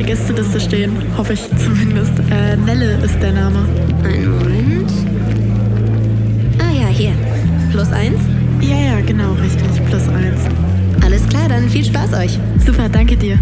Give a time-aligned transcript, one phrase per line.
[0.00, 0.96] der Gästeliste stehen.
[1.18, 2.12] Hoffe ich zumindest.
[2.30, 3.66] Äh, Nelle ist der Name.
[4.02, 4.90] Einen Moment.
[6.58, 7.12] Ah ja, hier.
[7.70, 8.18] Plus eins?
[8.62, 9.84] Ja, ja, genau, richtig.
[9.90, 10.40] Plus eins.
[11.04, 12.38] Alles klar, dann viel Spaß euch.
[12.64, 13.38] Super, danke dir.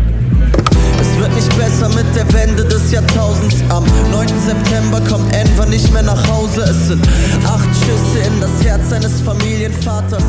[1.01, 3.57] Es wird nicht besser mit der Wende des Jahrtausends.
[3.69, 4.27] Am 9.
[4.45, 6.63] September kommt Enver nicht mehr nach Hause.
[6.63, 7.07] Es sind
[7.47, 10.25] acht Schüsse in das Herz seines Familienvaters.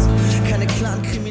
[0.48, 0.68] Keine
[1.24, 1.29] Wir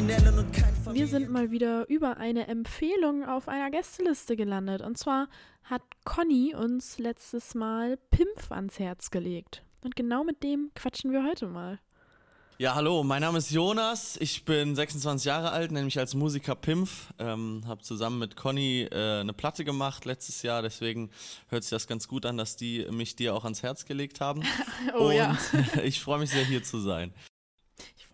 [1.29, 4.81] sind mal wieder über eine Empfehlung auf einer Gästeliste gelandet.
[4.81, 5.27] Und zwar
[5.63, 9.63] hat Conny uns letztes Mal Pimpf ans Herz gelegt.
[9.83, 11.77] Und genau mit dem quatschen wir heute mal.
[12.57, 14.17] Ja, hallo, mein Name ist Jonas.
[14.19, 17.13] Ich bin 26 Jahre alt, nenne mich als Musiker Pimpf.
[17.19, 21.11] Ähm, habe zusammen mit Conny äh, eine Platte gemacht letztes Jahr, deswegen
[21.49, 24.41] hört sich das ganz gut an, dass die mich dir auch ans Herz gelegt haben.
[24.97, 25.37] Oh Und ja.
[25.83, 27.13] ich freue mich sehr, hier zu sein.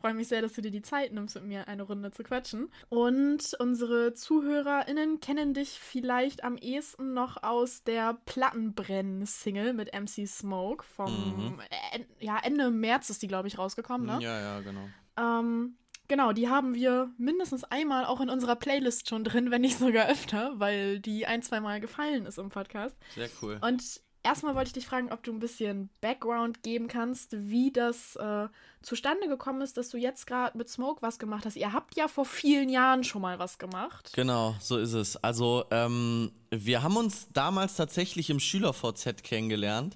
[0.06, 2.22] Ich freue mich sehr, dass du dir die Zeit nimmst, mit mir eine Runde zu
[2.22, 2.70] quatschen.
[2.90, 10.86] Und unsere ZuhörerInnen kennen dich vielleicht am ehesten noch aus der Plattenbrennen-Single mit MC Smoke
[10.86, 11.60] vom
[11.92, 14.20] En- ja, Ende März ist die, glaube ich, rausgekommen, ne?
[14.22, 14.88] Ja, ja, genau.
[15.18, 15.76] Ähm,
[16.08, 20.08] genau, die haben wir mindestens einmal auch in unserer Playlist schon drin, wenn nicht sogar
[20.08, 22.96] öfter, weil die ein, zwei Mal gefallen ist im Podcast.
[23.16, 23.60] Sehr cool.
[23.68, 28.16] Und erstmal wollte ich dich fragen, ob du ein bisschen Background geben kannst, wie das
[28.18, 28.48] äh,
[28.82, 31.56] zustande gekommen ist, dass du jetzt gerade mit Smoke was gemacht hast.
[31.56, 34.12] Ihr habt ja vor vielen Jahren schon mal was gemacht.
[34.14, 35.16] Genau, so ist es.
[35.18, 39.96] Also, ähm, wir haben uns damals tatsächlich im Schüler-VZ kennengelernt.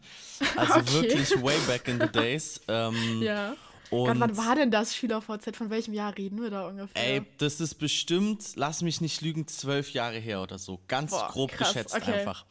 [0.56, 0.94] Also Okay.
[0.94, 2.62] wirklich way back in the days.
[2.68, 3.56] Ähm, Ja.
[3.90, 5.56] Und Gott, wann war denn das Schüler-VZ?
[5.56, 7.02] Von welchem Jahr reden wir da ungefähr?
[7.16, 10.80] Ey, das ist bestimmt, lass mich nicht lügen, zwölf Jahre her oder so.
[10.88, 12.14] Ganz Boah, grob krass, geschätzt okay.
[12.14, 12.46] einfach.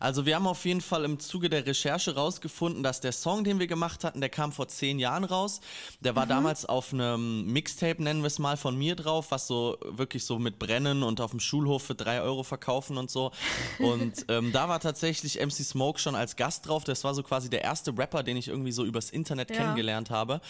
[0.00, 3.58] Also wir haben auf jeden Fall im Zuge der Recherche rausgefunden, dass der Song, den
[3.58, 5.60] wir gemacht hatten, der kam vor zehn Jahren raus.
[6.00, 6.16] Der Mhm.
[6.16, 10.24] war damals auf einem Mixtape, nennen wir es mal, von mir drauf, was so wirklich
[10.24, 13.30] so mit Brennen und auf dem Schulhof für drei Euro verkaufen und so.
[13.78, 16.84] Und ähm, da war tatsächlich MC Smoke schon als Gast drauf.
[16.84, 19.56] Das war so quasi der erste Rapper, den ich irgendwie so übers Internet Ja.
[19.56, 20.40] kennengelernt habe.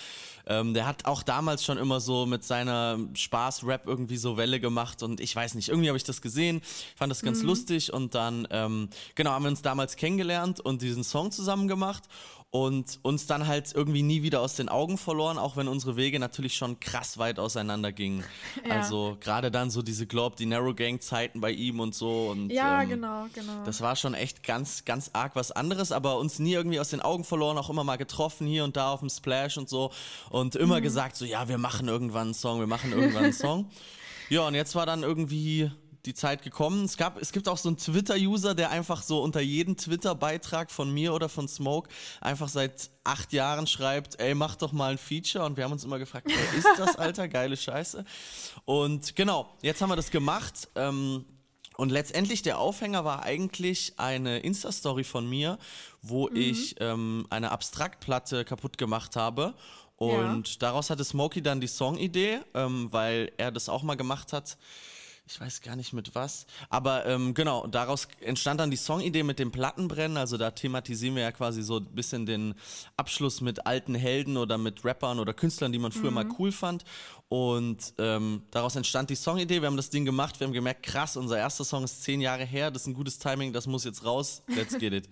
[0.46, 5.02] Ähm, der hat auch damals schon immer so mit seiner Spaß-Rap irgendwie so Welle gemacht
[5.02, 6.62] und ich weiß nicht, irgendwie habe ich das gesehen,
[6.96, 11.04] fand das ganz lustig und dann, ähm, genau, haben wir uns damals kennengelernt und diesen
[11.04, 12.04] Song zusammen gemacht
[12.52, 16.18] und uns dann halt irgendwie nie wieder aus den Augen verloren, auch wenn unsere Wege
[16.18, 18.24] natürlich schon krass weit auseinander gingen.
[18.68, 18.76] Ja.
[18.76, 22.50] Also gerade dann so diese Glob, die Narrow Gang Zeiten bei ihm und so und
[22.50, 23.64] ja, ähm, genau, genau.
[23.64, 27.00] das war schon echt ganz, ganz arg was anderes, aber uns nie irgendwie aus den
[27.00, 29.90] Augen verloren, auch immer mal getroffen hier und da auf dem Splash und so
[30.28, 30.82] und immer Mhm.
[30.82, 33.70] gesagt so, ja, wir machen irgendwann einen Song, wir machen irgendwann einen Song.
[34.28, 35.70] Ja, und jetzt war dann irgendwie
[36.04, 36.84] die Zeit gekommen.
[36.84, 40.92] Es, gab, es gibt auch so einen Twitter-User, der einfach so unter jeden Twitter-Beitrag von
[40.92, 41.88] mir oder von Smoke
[42.20, 45.44] einfach seit acht Jahren schreibt, ey, mach doch mal ein Feature.
[45.44, 47.28] Und wir haben uns immer gefragt, wer ist das, Alter?
[47.28, 48.04] Geile Scheiße.
[48.64, 50.68] Und genau, jetzt haben wir das gemacht.
[50.74, 51.24] Ähm,
[51.76, 55.58] und letztendlich der Aufhänger war eigentlich eine Insta-Story von mir,
[56.02, 59.54] wo ich ähm, eine Abstraktplatte kaputt gemacht habe.
[59.96, 64.58] Und daraus hatte Smokey dann die Songidee, ähm, weil er das auch mal gemacht hat.
[65.24, 66.46] Ich weiß gar nicht mit was.
[66.68, 70.16] Aber ähm, genau, daraus entstand dann die Songidee mit dem Plattenbrennen.
[70.16, 72.54] Also da thematisieren wir ja quasi so ein bisschen den
[72.96, 76.84] Abschluss mit alten Helden oder mit Rappern oder Künstlern, die man früher mal cool fand.
[77.28, 79.62] Und ähm, daraus entstand die Songidee.
[79.62, 80.38] Wir haben das Ding gemacht.
[80.40, 82.70] Wir haben gemerkt, krass, unser erster Song ist zehn Jahre her.
[82.70, 83.52] Das ist ein gutes Timing.
[83.52, 84.42] Das muss jetzt raus.
[84.48, 85.08] Let's get it.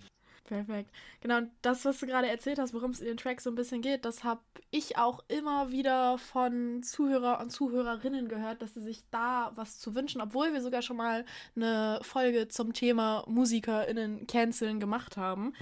[0.51, 0.89] Perfekt.
[1.21, 3.55] Genau, und das, was du gerade erzählt hast, worum es in den Track so ein
[3.55, 8.81] bisschen geht, das habe ich auch immer wieder von Zuhörer und Zuhörerinnen gehört, dass sie
[8.81, 11.23] sich da was zu wünschen, obwohl wir sogar schon mal
[11.55, 15.53] eine Folge zum Thema MusikerInnen canceln gemacht haben.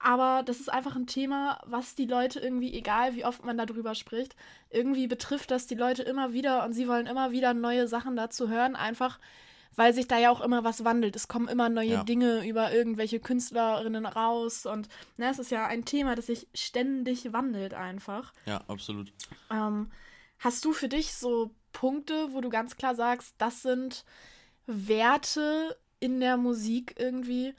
[0.00, 3.94] Aber das ist einfach ein Thema, was die Leute irgendwie, egal wie oft man darüber
[3.94, 4.34] spricht,
[4.68, 8.48] irgendwie betrifft das die Leute immer wieder und sie wollen immer wieder neue Sachen dazu
[8.48, 9.20] hören, einfach
[9.76, 11.14] weil sich da ja auch immer was wandelt.
[11.16, 12.04] Es kommen immer neue Ja.
[12.04, 17.32] Dinge über irgendwelche Künstlerinnen raus und ne, es ist ja ein Thema, das sich ständig
[17.32, 18.32] wandelt einfach.
[18.46, 19.12] Ja, absolut.
[19.50, 19.90] Ähm,
[20.38, 24.04] hast du für dich so Punkte, wo du ganz klar sagst, das sind
[24.66, 27.54] Werte in der Musik irgendwie?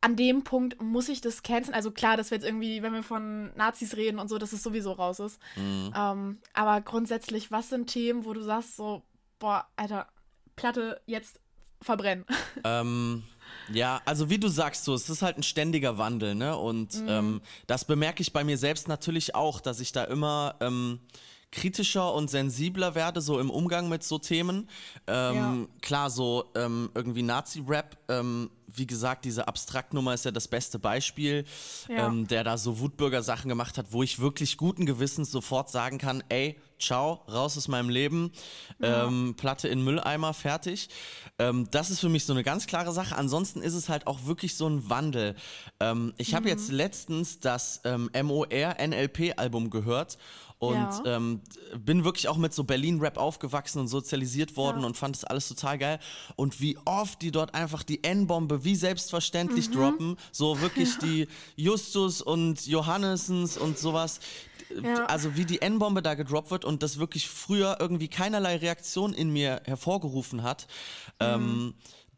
[0.00, 1.74] An dem Punkt muss ich das canceln.
[1.74, 4.62] Also klar, dass wir jetzt irgendwie, wenn wir von Nazis reden und so, dass es
[4.62, 5.40] sowieso raus ist.
[5.56, 5.94] Mhm.
[5.96, 9.02] Ähm, aber grundsätzlich, was sind Themen, wo du sagst so,
[9.38, 10.08] boah, Alter,
[10.56, 11.40] Platte jetzt
[11.84, 12.24] verbrennen?
[12.66, 13.24] Ähm,
[13.72, 16.56] ja, also wie du sagst, so, es ist halt ein ständiger Wandel, ne?
[16.56, 21.00] Und ähm, das bemerke ich bei mir selbst natürlich auch, dass ich da immer ähm,
[21.54, 24.68] kritischer und sensibler werde, so im Umgang mit so Themen.
[25.06, 30.80] Ähm, Klar, so ähm, irgendwie Nazi-Rap, ähm, wie gesagt, diese Abstraktnummer ist ja das beste
[30.80, 31.44] Beispiel,
[31.88, 32.08] Ja.
[32.08, 36.24] ähm, der da so Wutbürger-Sachen gemacht hat, wo ich wirklich guten Gewissens sofort sagen kann,
[36.28, 38.32] ey, ciao, raus aus meinem Leben,
[38.82, 40.88] ähm, Platte in Mülleimer, fertig.
[41.38, 43.14] Ähm, das ist für mich so eine ganz klare Sache.
[43.16, 45.36] Ansonsten ist es halt auch wirklich so ein Wandel.
[46.18, 50.18] Ich habe jetzt letztens das MOR-NLP-Album gehört
[50.68, 51.16] und Ja.
[51.16, 51.40] ähm,
[51.78, 54.86] bin wirklich auch mit so Berlin-Rap aufgewachsen und sozialisiert worden Ja.
[54.86, 55.98] und fand das alles total geil.
[56.36, 59.72] Und wie oft die dort einfach die N-Bombe wie selbstverständlich Mhm.
[59.74, 60.16] droppen.
[60.32, 64.20] So wirklich die Justus und Johannessens und sowas.
[64.82, 65.04] Ja.
[65.06, 69.30] Also wie die N-Bombe da gedroppt wird und das wirklich früher irgendwie keinerlei Reaktion in
[69.32, 70.66] mir hervorgerufen hat.
[71.20, 71.74] Ähm,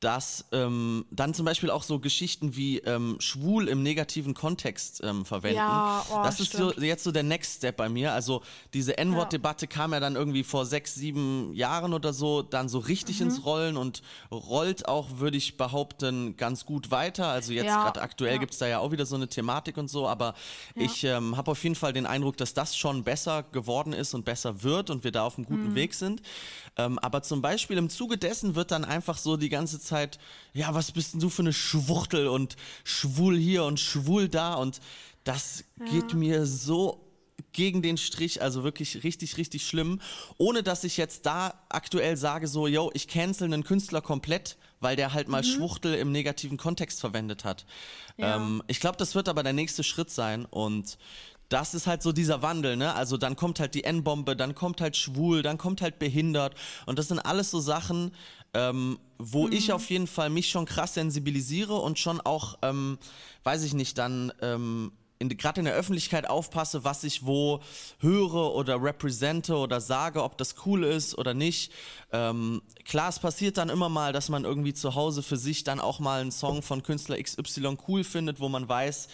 [0.07, 5.25] dass ähm, dann zum Beispiel auch so Geschichten wie ähm, schwul im negativen Kontext ähm,
[5.25, 5.57] verwenden.
[5.59, 8.13] Ja, oh, das ist so, jetzt so der Next Step bei mir.
[8.13, 8.43] Also
[8.73, 13.19] diese N-Wort-Debatte kam ja dann irgendwie vor sechs, sieben Jahren oder so dann so richtig
[13.19, 13.27] Mhm.
[13.27, 17.27] ins Rollen und rollt auch, würde ich behaupten, ganz gut weiter.
[17.27, 18.39] Also jetzt Ja, gerade aktuell ja.
[18.39, 20.35] gibt es da ja auch wieder so eine Thematik und so, aber
[20.77, 24.25] ich ähm, habe auf jeden Fall den Eindruck, dass das schon besser geworden ist und
[24.25, 25.75] besser wird und wir da auf einem guten Mhm.
[25.75, 26.23] Weg sind.
[26.77, 29.96] Ähm, aber zum Beispiel im Zuge dessen wird dann einfach so die ganze Zeit,
[30.53, 34.81] ja, was bist denn du für eine Schwuchtel und schwul hier und schwul da und
[35.25, 37.03] das geht mir so
[37.53, 40.01] gegen den Strich, also wirklich richtig, richtig schlimm,
[40.39, 44.97] ohne dass ich jetzt da aktuell sage so, yo, ich cancel einen Künstler komplett, weil
[44.97, 47.67] der halt mal Schwuchtel im negativen Kontext verwendet hat.
[48.19, 48.37] Ja.
[48.37, 50.99] Ähm, ich glaube, das wird aber der nächste Schritt sein und
[51.49, 52.95] das ist halt so dieser Wandel, ne?
[52.95, 56.55] Also dann kommt halt die N-Bombe, dann kommt halt schwul, dann kommt halt behindert
[56.87, 58.13] und das sind alles so Sachen,
[58.55, 62.99] ähm, wo ich auf jeden Fall mich schon krass sensibilisiere und schon auch, ähm,
[63.45, 67.61] weiß ich nicht, dann ähm, gerade in der Öffentlichkeit aufpasse, was ich wo
[68.01, 71.73] höre oder represente oder sage, ob das cool ist oder nicht.
[72.13, 75.81] Ähm, klar, es passiert dann immer mal, dass man irgendwie zu Hause für sich dann
[75.81, 79.09] auch mal einen Song von Künstler XY cool findet, wo man weiß,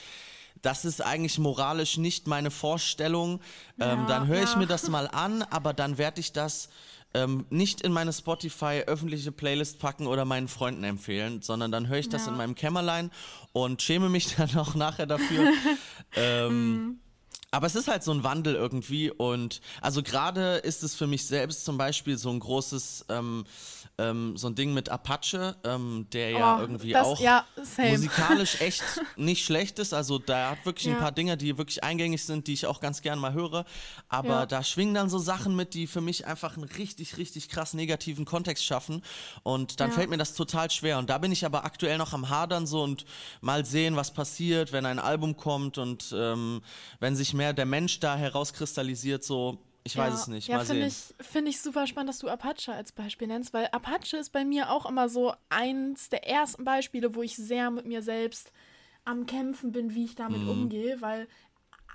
[0.61, 3.41] das ist eigentlich moralisch nicht meine Vorstellung.
[3.81, 4.59] Ähm, Ja, dann höre ich ja.
[4.59, 6.69] mir das mal an, aber dann werde ich das
[7.15, 11.99] ähm, nicht in meine Spotify öffentliche Playlist packen oder meinen Freunden empfehlen, sondern dann höre
[11.99, 12.33] ich das Ja.
[12.33, 13.11] in meinem Kämmerlein
[13.53, 15.53] und schäme mich dann auch nachher dafür.
[16.17, 16.99] ähm,
[17.51, 21.27] aber es ist halt so ein Wandel irgendwie und also gerade ist es für mich
[21.27, 23.45] selbst zum Beispiel so ein großes, ähm,
[23.99, 27.45] ähm, so ein Ding mit Apache, ähm, der ja Oh, irgendwie das- auch ja,
[27.91, 28.83] musikalisch echt
[29.17, 29.93] nicht schlecht ist.
[29.93, 30.99] Also da hat wirklich ein Ja.
[31.01, 33.65] paar Dinge, die wirklich eingängig sind, die ich auch ganz gern mal höre.
[34.09, 34.47] Aber Ja.
[34.47, 38.25] da schwingen dann so Sachen mit, die für mich einfach einen richtig, richtig krass negativen
[38.25, 39.03] Kontext schaffen.
[39.43, 39.97] Und dann Ja.
[39.97, 40.99] fällt mir das total schwer.
[40.99, 43.05] Und da bin ich aber aktuell noch am Hadern so und
[43.43, 46.63] mal sehen, was passiert, wenn ein Album kommt und ähm,
[46.99, 49.59] wenn sich mehr der Mensch da herauskristallisiert, so.
[49.85, 50.21] Ich weiß ja.
[50.21, 50.49] es nicht.
[50.49, 54.17] Ja, finde ich, find ich super spannend, dass du Apache als Beispiel nennst, weil Apache
[54.17, 58.03] ist bei mir auch immer so eins der ersten Beispiele, wo ich sehr mit mir
[58.03, 58.53] selbst
[59.05, 60.49] am Kämpfen bin, wie ich damit Mhm.
[60.49, 61.27] umgehe, weil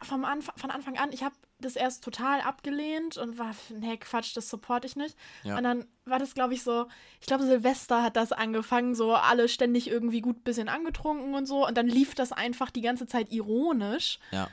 [0.03, 4.35] vom Anfang, von Anfang an, ich habe das erst total abgelehnt und war, nee, Quatsch,
[4.37, 5.15] das supporte ich nicht.
[5.43, 5.57] Ja.
[5.57, 6.87] Und dann war das, glaube ich, so,
[7.19, 11.65] ich glaube, Silvester hat das angefangen, so alle ständig irgendwie gut bisschen angetrunken und so.
[11.65, 14.19] Und dann lief das einfach die ganze Zeit ironisch.
[14.31, 14.49] Ja.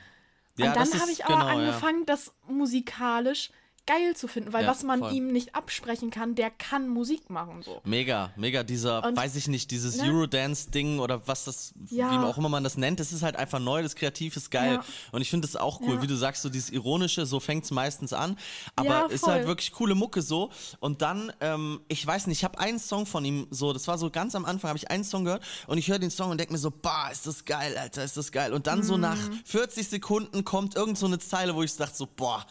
[0.57, 1.53] Und Ja, das dann habe ich aber genau, ja.
[1.67, 3.49] angefangen, das musikalisch
[3.87, 5.13] geil zu finden, weil Ja, was man voll.
[5.13, 7.81] ihm nicht absprechen kann, der kann Musik machen so.
[7.83, 10.09] Mega, mega, dieser, Und- weiß ich nicht, dieses ne?
[10.09, 12.11] Eurodance-Ding oder was das, Ja.
[12.11, 14.73] wie auch immer man das nennt, das ist halt einfach neu, das kreativ, ist geil.
[14.75, 14.85] Ja.
[15.11, 17.71] Und ich finde es auch cool, wie du sagst, so dieses Ironische, so fängt es
[17.71, 18.37] meistens an.
[18.75, 20.51] Aber ist halt wirklich coole Mucke so.
[20.79, 23.97] Und dann, ähm, ich weiß nicht, ich habe einen Song von ihm, so, das war
[23.97, 26.39] so ganz am Anfang, habe ich einen Song gehört und ich höre den Song und
[26.39, 28.53] denke mir so, bah, ist das geil, Alter, ist das geil.
[28.53, 29.41] Und dann so nach Mhm.
[29.45, 32.45] 40 Sekunden kommt irgend so eine Zeile, wo ich dachte so, boah,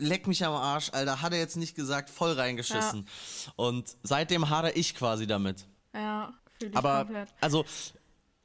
[0.00, 3.06] leck mich am Arsch, Alter, hat er jetzt nicht gesagt, voll reingeschissen.
[3.56, 5.66] Und seitdem hadere ich quasi damit.
[5.94, 7.28] Ja, fühle ich Aber, komplett.
[7.40, 7.64] also,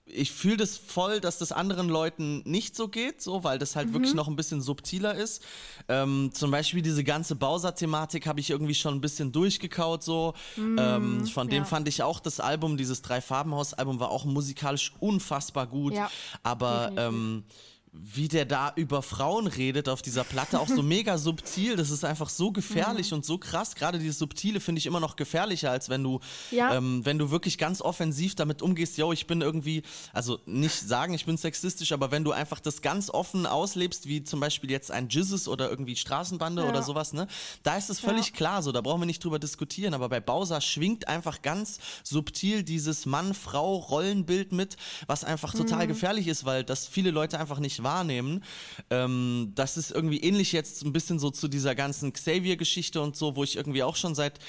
[0.07, 3.91] ich fühle das voll, dass das anderen Leuten nicht so geht, so, weil das halt
[3.91, 5.43] wirklich noch ein bisschen subtiler ist.
[5.89, 10.35] Ähm, zum Beispiel diese ganze Bowser-Thematik habe ich irgendwie schon ein bisschen durchgekaut, so.
[10.57, 11.65] ähm, von dem ja.
[11.65, 15.93] fand ich auch das Album, dieses Drei-Farbenhaus-Album war auch musikalisch unfassbar gut.
[15.93, 16.12] Ja,
[16.43, 17.43] aber ähm,
[18.03, 21.75] wie der da über Frauen redet auf dieser Platte, auch so mega subtil.
[21.75, 23.17] Das ist einfach so gefährlich Mhm.
[23.17, 23.75] und so krass.
[23.75, 26.19] Gerade dieses Subtile finde ich immer noch gefährlicher, als wenn du,
[26.51, 26.75] Ja.
[26.75, 29.83] ähm, wenn du wirklich ganz offensiv damit umgehst, yo, ich bin irgendwie,
[30.13, 34.23] also nicht sagen, ich bin sexistisch, aber wenn du einfach das ganz offen auslebst, wie
[34.23, 36.69] zum Beispiel jetzt ein Jizzes oder irgendwie Straßenbande Ja.
[36.69, 37.27] oder sowas, ne?
[37.63, 39.93] Da ist es völlig klar so, da brauchen wir nicht drüber diskutieren.
[39.93, 45.59] Aber bei Bowser schwingt einfach ganz subtil dieses Mann-Frau-Rollenbild mit, was einfach Mhm.
[45.59, 48.44] total gefährlich ist, weil das viele Leute einfach nicht wahrnehmen.
[48.89, 53.38] Ähm, das ist irgendwie ähnlich jetzt ein bisschen so zu dieser ganzen Xavier-Geschichte und so,
[53.38, 54.39] wo ich irgendwie auch schon seit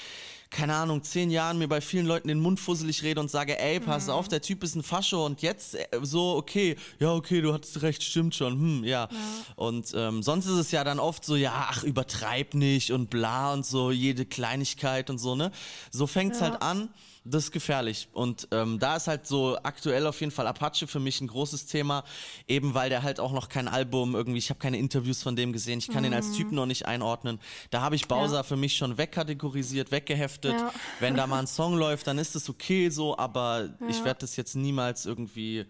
[0.49, 3.81] keine Ahnung, zehn Jahren mir bei vielen Leuten den Mund fusselig rede und sage, ey,
[3.81, 7.53] pass auf, der Typ ist ein Fascho und jetzt äh, so, okay, ja, okay, du
[7.53, 9.09] hattest recht, stimmt schon, hm, ja.
[9.57, 13.51] Und ähm, sonst ist es ja dann oft so, ja, ach, übertreib nicht und bla
[13.51, 15.51] und so, jede Kleinigkeit und so, ne?
[15.91, 16.45] So fängt's Ja.
[16.49, 16.89] halt an.
[17.29, 18.07] Das ist gefährlich.
[18.13, 21.65] Und ähm, da ist halt so aktuell auf jeden Fall Apache für mich ein großes
[21.65, 22.03] Thema,
[22.47, 25.51] eben weil der halt auch noch kein Album irgendwie, ich habe keine Interviews von dem
[25.53, 27.39] gesehen, ich kann ihn als Typ noch nicht einordnen.
[27.69, 28.33] Da habe ich Bowser Mhm.
[28.35, 28.43] Ja.
[28.43, 30.53] für mich schon wegkategorisiert, weggeheftet.
[30.53, 30.71] Ja.
[30.99, 34.05] Wenn da mal ein Song läuft, dann ist es okay so, aber ich Ja.
[34.05, 35.65] werde das jetzt niemals irgendwie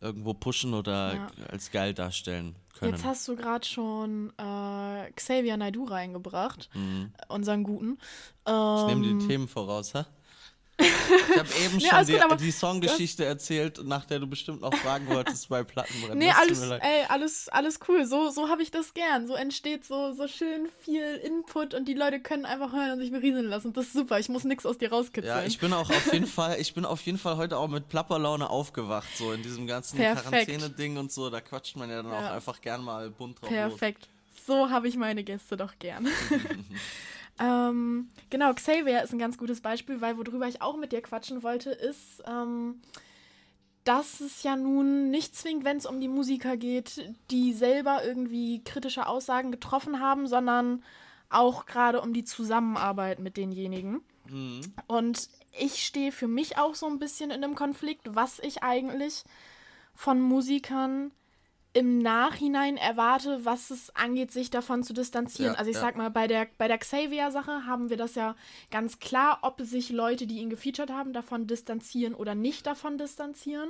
[0.00, 2.92] irgendwo pushen oder als geil darstellen können.
[2.92, 6.68] Jetzt hast du gerade schon äh, Xavier Naidoo reingebracht,
[7.28, 7.86] unseren guten.
[7.86, 7.98] Mhm.
[8.46, 10.04] ich nehme Ähm, die Themen voraus, hä?
[10.78, 14.74] Ich habe eben Nee, schon die, gut, die Songgeschichte erzählt, nach der du bestimmt noch
[14.74, 16.18] fragen wolltest bei Plattenbrennen.
[16.18, 18.04] Nee, alles, ey, alles, alles cool.
[18.04, 19.26] So, so habe ich das gern.
[19.26, 23.10] So entsteht so, so schön viel Input und die Leute können einfach hören und sich
[23.10, 23.72] berieseln lassen.
[23.72, 24.18] Das ist super.
[24.18, 25.38] Ich muss nichts aus dir rauskitzeln.
[25.38, 27.88] Ja, ich bin auch auf jeden Fall, ich bin auf jeden Fall heute auch mit
[27.88, 29.98] Plapperlaune aufgewacht, so in diesem ganzen.
[29.98, 32.34] Quarantäne-Ding und so, da quatscht man ja dann auch Ja.
[32.34, 33.58] einfach gern mal bunt drauf los.
[33.78, 34.08] Perfekt.
[34.46, 36.06] So habe ich meine Gäste doch gern.
[37.38, 41.42] ähm, genau, Xavier ist ein ganz gutes Beispiel, weil worüber ich auch mit dir quatschen
[41.42, 42.80] wollte, ist, ähm,
[43.84, 48.62] dass es ja nun nicht zwingend, wenn es um die Musiker geht, die selber irgendwie
[48.64, 50.82] kritische Aussagen getroffen haben, sondern
[51.28, 54.00] auch gerade um die Zusammenarbeit mit denjenigen.
[54.86, 55.28] Und
[55.58, 59.24] ich stehe für mich auch so ein bisschen in einem Konflikt, was ich eigentlich
[59.94, 61.12] von Musikern
[61.76, 65.52] im Nachhinein erwarte, was es angeht, sich davon zu distanzieren.
[65.52, 65.82] Ja, also ich ja.
[65.82, 68.34] sag mal, bei der, bei der Xavier-Sache haben wir das ja
[68.70, 73.68] ganz klar, ob sich Leute, die ihn gefeatured haben, davon distanzieren oder nicht davon distanzieren.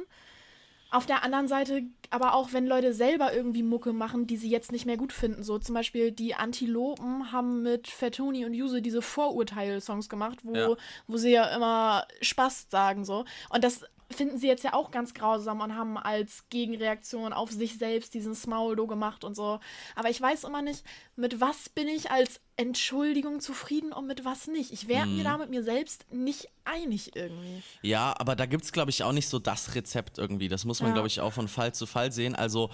[0.93, 4.71] Auf der anderen Seite, aber auch wenn Leute selber irgendwie Mucke machen, die sie jetzt
[4.71, 5.43] nicht mehr gut finden.
[5.43, 10.77] So zum Beispiel die Antilopen haben mit Fatuni und Yuse diese Vorurteil-Songs gemacht, wo, Ja.
[11.09, 13.25] wo sie ja immer Spaß sagen so.
[13.51, 17.77] Und das finden sie jetzt ja auch ganz grausam und haben als Gegenreaktion auf sich
[17.79, 19.59] selbst diesen Smaulo gemacht und so.
[19.95, 20.85] Aber ich weiß immer nicht,
[21.17, 24.73] mit was bin ich als Entschuldigung zufrieden und mit was nicht.
[24.73, 25.17] Ich werde Mhm.
[25.17, 27.63] mir da mit mir selbst nicht einig irgendwie.
[27.83, 30.49] Ja, aber da gibt es, glaube ich, auch nicht so das Rezept irgendwie.
[30.49, 30.95] Das muss man, Ja.
[30.95, 32.35] glaube ich, auch von Fall zu Fall sehen.
[32.35, 32.71] Also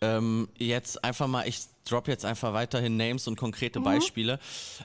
[0.00, 4.38] ähm, jetzt einfach mal, ich drop jetzt einfach weiterhin Names und konkrete Beispiele.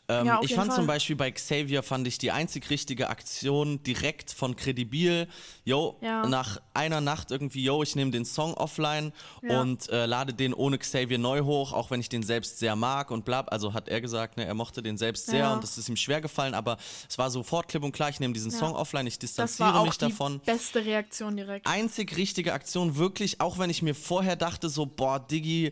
[0.08, 0.27] Ähm, Mhm.
[0.27, 0.75] Ja, ich fand Fall.
[0.77, 5.27] zum Beispiel bei Xavier, fand ich die einzig richtige Aktion direkt von Credibil.
[5.65, 6.25] Yo, Ja.
[6.27, 9.60] nach einer Nacht irgendwie, yo, ich nehme den Song offline Ja.
[9.60, 13.10] und äh, lade den ohne Xavier neu hoch, auch wenn ich den selbst sehr mag
[13.12, 13.41] und bla.
[13.41, 16.22] Also hat er gesagt, ne, er mochte den selbst sehr und das ist ihm schwer
[16.22, 16.77] gefallen, aber
[17.10, 18.51] es war sofort klipp und klar, ich nehme diesen.
[18.51, 20.39] Song offline, ich Das distanziere war auch mich die davon.
[20.41, 21.65] beste Reaktion direkt.
[21.65, 25.72] Einzig richtige Aktion, wirklich, auch wenn ich mir vorher dachte, so, boah, Diggi,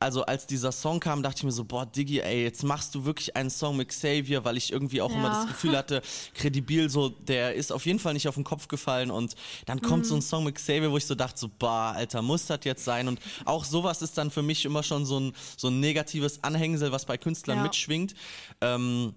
[0.00, 3.04] also als dieser Song kam, dachte ich mir so, boah, Diggi, ey, jetzt machst du
[3.04, 5.34] wirklich einen Song mit Xavier, weil ich irgendwie auch immer Ja.
[5.34, 6.00] das Gefühl hatte,
[6.34, 9.34] kredibil, so, der ist auf jeden Fall nicht auf den Kopf gefallen und
[9.66, 10.08] dann kommt Mhm.
[10.08, 12.82] so ein Song mit Xavier, wo ich so dachte, so, boah, Alter, muss das jetzt
[12.84, 13.08] sein?
[13.08, 16.90] Und auch sowas ist dann für mich immer schon so ein, so ein negatives Anhängsel,
[16.92, 17.62] was bei Künstlern Ja.
[17.64, 18.14] mitschwingt.
[18.62, 19.14] Ähm,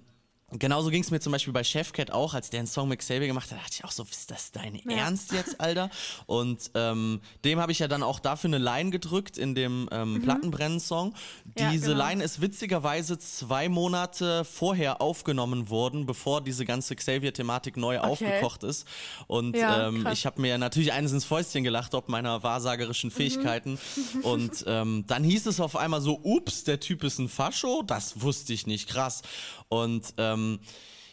[0.60, 3.28] Genauso ging es mir zum Beispiel bei Chefcat auch, als der einen Song mit Xavier
[3.28, 5.90] gemacht hat, dachte ich auch so, ist das dein Ernst jetzt, Alter?
[6.26, 10.22] Und ähm, dem habe ich ja dann auch dafür eine Line gedrückt in dem ähm,
[10.22, 11.14] Plattenbrennen-Song.
[11.58, 12.06] Ja, Diese genau.
[12.08, 18.88] Line ist witzigerweise zwei Monate vorher aufgenommen worden, bevor diese ganze Xavier-Thematik neu aufgekocht ist.
[19.28, 23.14] Und Ja, ähm, ich habe mir natürlich eines ins Fäustchen gelacht, ob meiner wahrsagerischen Mhm.
[23.14, 23.80] Fähigkeiten.
[24.24, 28.22] Und ähm, dann hieß es auf einmal so, ups, der Typ ist ein Fascho, das
[28.22, 29.22] wusste ich nicht, krass.
[29.70, 30.43] Und ähm,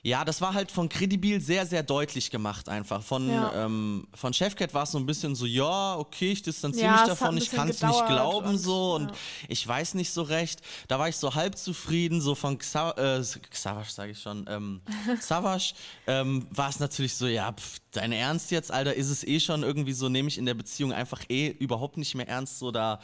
[0.03, 3.03] ja, das war halt von Credibil sehr, sehr deutlich gemacht einfach.
[3.03, 3.67] Von, Ja.
[3.67, 7.03] ähm, von Chefcat war es so ein bisschen so, ja, okay, ich distanziere Ja, mich
[7.03, 9.17] davon, ich kann es nicht glauben und- so und ja.
[9.49, 10.63] ich weiß nicht so recht.
[10.89, 14.81] Da war ich so halb zufrieden, so von Xa äh, Xavash sage ich schon, ähm,
[15.21, 15.75] Savage
[16.07, 19.63] ähm, war es natürlich so, ja, pf, dein Ernst jetzt, Alter, ist es eh schon
[19.63, 23.01] irgendwie so, nehme ich in der Beziehung einfach eh überhaupt nicht mehr ernst, so da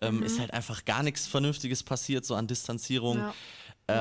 [0.00, 0.22] ähm, Mhm.
[0.22, 3.18] ist halt einfach gar nichts Vernünftiges passiert, so an Distanzierung.
[3.18, 3.34] Ja.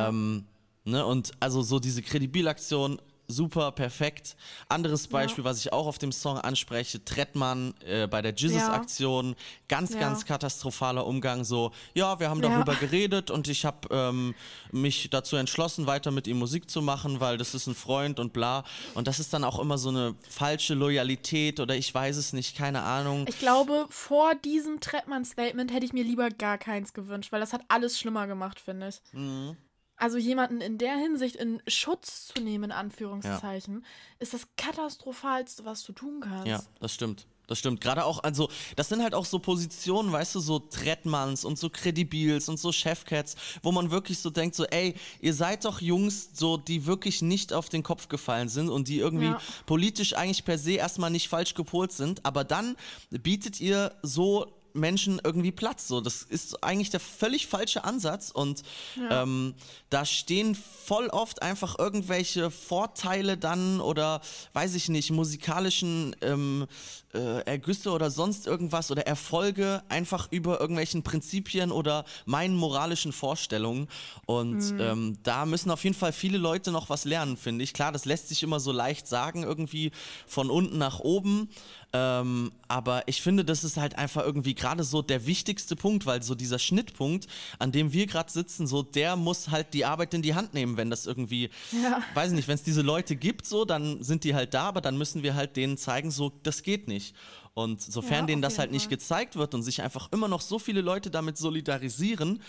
[0.07, 0.45] Ähm,
[0.87, 4.37] ne, und also so diese Kredibilaktion, super, perfekt.
[4.69, 9.35] Anderes Beispiel, was ich auch auf dem Song anspreche, Trettmann äh, bei der Jizzes-Aktion,
[9.67, 9.99] ganz, Ja.
[9.99, 12.47] ganz katastrophaler Umgang, so, ja, wir haben Ja.
[12.51, 14.33] darüber geredet und ich habe ähm,
[14.71, 18.31] mich dazu entschlossen, weiter mit ihm Musik zu machen, weil das ist ein Freund und
[18.31, 18.63] bla.
[18.95, 22.55] Und das ist dann auch immer so eine falsche Loyalität oder ich weiß es nicht,
[22.55, 23.25] keine Ahnung.
[23.27, 27.63] Ich glaube, vor diesem Trettmann-Statement hätte ich mir lieber gar keins gewünscht, weil das hat
[27.67, 29.01] alles schlimmer gemacht, finde ich.
[29.11, 29.57] Mhm.
[29.97, 33.83] Also jemanden in der Hinsicht in Schutz zu nehmen, in Anführungszeichen,
[34.19, 36.47] ist das katastrophalste, was du tun kannst.
[36.47, 37.25] Ja, das stimmt.
[37.47, 37.79] Das stimmt.
[37.79, 41.69] Gerade auch, also, das sind halt auch so Positionen, weißt du, so Trettmanns und so
[41.69, 46.31] Credibils und so Chefcats, wo man wirklich so denkt, so, ey, ihr seid doch Jungs,
[46.33, 49.39] so, die wirklich nicht auf den Kopf gefallen sind und die irgendwie Ja.
[49.65, 52.75] politisch eigentlich per se erstmal nicht falsch gepolt sind, aber dann
[53.11, 55.87] bietet ihr so Menschen irgendwie Platz.
[55.87, 58.63] So, das ist eigentlich der völlig falsche Ansatz und
[59.09, 59.55] ähm,
[59.89, 64.21] da stehen voll oft einfach irgendwelche Vorteile dann oder
[64.53, 66.67] weiß ich nicht, musikalischen ähm,
[67.13, 73.87] äh, Ergüsse oder sonst irgendwas oder Erfolge einfach über irgendwelchen Prinzipien oder meinen moralischen Vorstellungen.
[74.25, 77.73] Und ähm, da müssen auf jeden Fall viele Leute noch was lernen, finde ich.
[77.73, 79.91] Klar, das lässt sich immer so leicht sagen, irgendwie
[80.27, 81.49] von unten nach oben.
[81.93, 86.21] Ähm, aber ich finde, das ist halt einfach irgendwie gerade so der wichtigste Punkt, weil
[86.23, 87.27] so dieser Schnittpunkt,
[87.59, 90.77] an dem wir gerade sitzen, so der muss halt die Arbeit in die Hand nehmen,
[90.77, 92.01] wenn das irgendwie, Ja.
[92.13, 94.97] weiß nicht, wenn es diese Leute gibt, so, dann sind die halt da, aber dann
[94.97, 97.15] müssen wir halt denen zeigen, so, das geht nicht.
[97.53, 98.97] Und sofern Ja, denen das halt jeden nicht Fall.
[98.97, 102.41] gezeigt wird und sich einfach immer noch so viele Leute damit solidarisieren,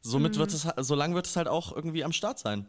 [0.00, 0.38] somit Mhm.
[0.40, 2.66] wird es, so lange wird es halt auch irgendwie am Start sein.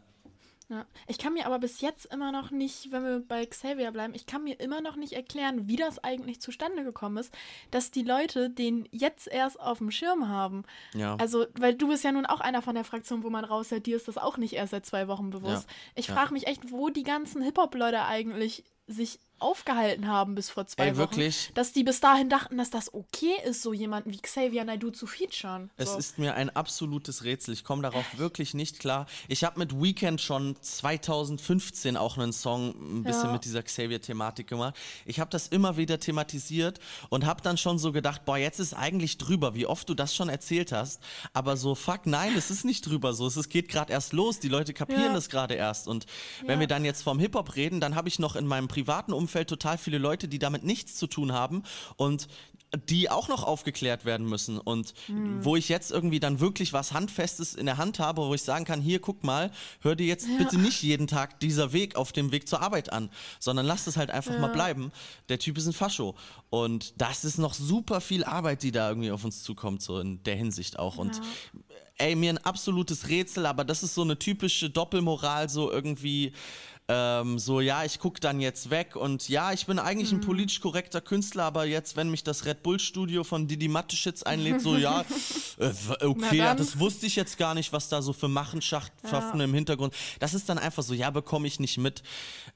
[0.68, 0.84] Ja.
[1.06, 4.26] Ich kann mir aber bis jetzt immer noch nicht, wenn wir bei Xavier bleiben, ich
[4.26, 7.32] kann mir immer noch nicht erklären, wie das eigentlich zustande gekommen ist,
[7.70, 10.64] dass die Leute den jetzt erst auf dem Schirm haben.
[10.92, 11.14] Ja.
[11.16, 13.96] Also, weil du bist ja nun auch einer von der Fraktion, wo man raushört, dir
[13.96, 15.68] ist das auch nicht erst seit zwei Wochen bewusst.
[15.68, 15.74] Ja.
[15.94, 16.14] Ich Ja.
[16.14, 20.90] frage mich echt, wo die ganzen Hip-Hop-Leute eigentlich sich aufgehalten haben bis vor zwei Ey,
[20.92, 20.98] Wochen.
[20.98, 21.50] wirklich?
[21.52, 25.06] Dass die bis dahin dachten, dass das okay ist, so jemanden wie Xavier Naidoo zu
[25.06, 25.70] featuren.
[25.76, 25.98] Es so.
[25.98, 27.52] ist mir ein absolutes Rätsel.
[27.52, 29.04] Ich komme darauf wirklich nicht klar.
[29.28, 33.32] Ich habe mit Weekend schon 2015 auch einen Song ein bisschen Ja.
[33.32, 34.74] mit dieser Xavier-Thematik gemacht.
[35.04, 38.72] Ich habe das immer wieder thematisiert und habe dann schon so gedacht, boah, jetzt ist
[38.74, 41.02] eigentlich drüber, wie oft du das schon erzählt hast.
[41.32, 43.26] Aber so, fuck, nein, es ist nicht drüber so.
[43.26, 44.38] Es geht gerade erst los.
[44.40, 45.12] Die Leute kapieren Ja.
[45.12, 45.88] das gerade erst.
[45.88, 46.06] Und
[46.42, 46.60] wenn Ja.
[46.60, 49.78] wir dann jetzt vom Hip-Hop reden, dann habe ich noch in meinem privaten Umfeld total
[49.78, 51.62] viele Leute, die damit nichts zu tun haben
[51.96, 52.28] und
[52.90, 54.58] die auch noch aufgeklärt werden müssen.
[54.58, 54.92] Und
[55.40, 58.66] wo ich jetzt irgendwie dann wirklich was Handfestes in der Hand habe, wo ich sagen
[58.66, 62.32] kann, hier, guck mal, hör dir jetzt bitte nicht jeden Tag dieser Weg auf dem
[62.32, 64.92] Weg zur Arbeit an, sondern lass es halt einfach mal bleiben.
[65.30, 66.14] Der Typ ist ein Fascho.
[66.50, 70.22] Und das ist noch super viel Arbeit, die da irgendwie auf uns zukommt, so in
[70.24, 70.98] der Hinsicht auch.
[70.98, 71.22] Und
[71.96, 76.32] ey, mir ein absolutes Rätsel, aber das ist so eine typische Doppelmoral, so irgendwie.
[76.88, 80.60] Ähm, so, ja, ich gucke dann jetzt weg und ja, ich bin eigentlich ein politisch
[80.60, 84.76] korrekter Künstler, aber jetzt, wenn mich das Red Bull Studio von Didi Matteschitz einlädt, so,
[84.76, 85.00] ja,
[85.58, 89.40] äh, w- okay, ja, das wusste ich jetzt gar nicht, was da so für Machenschaften
[89.40, 89.94] im Hintergrund.
[90.20, 92.04] Das ist dann einfach so, ja, bekomme ich nicht mit.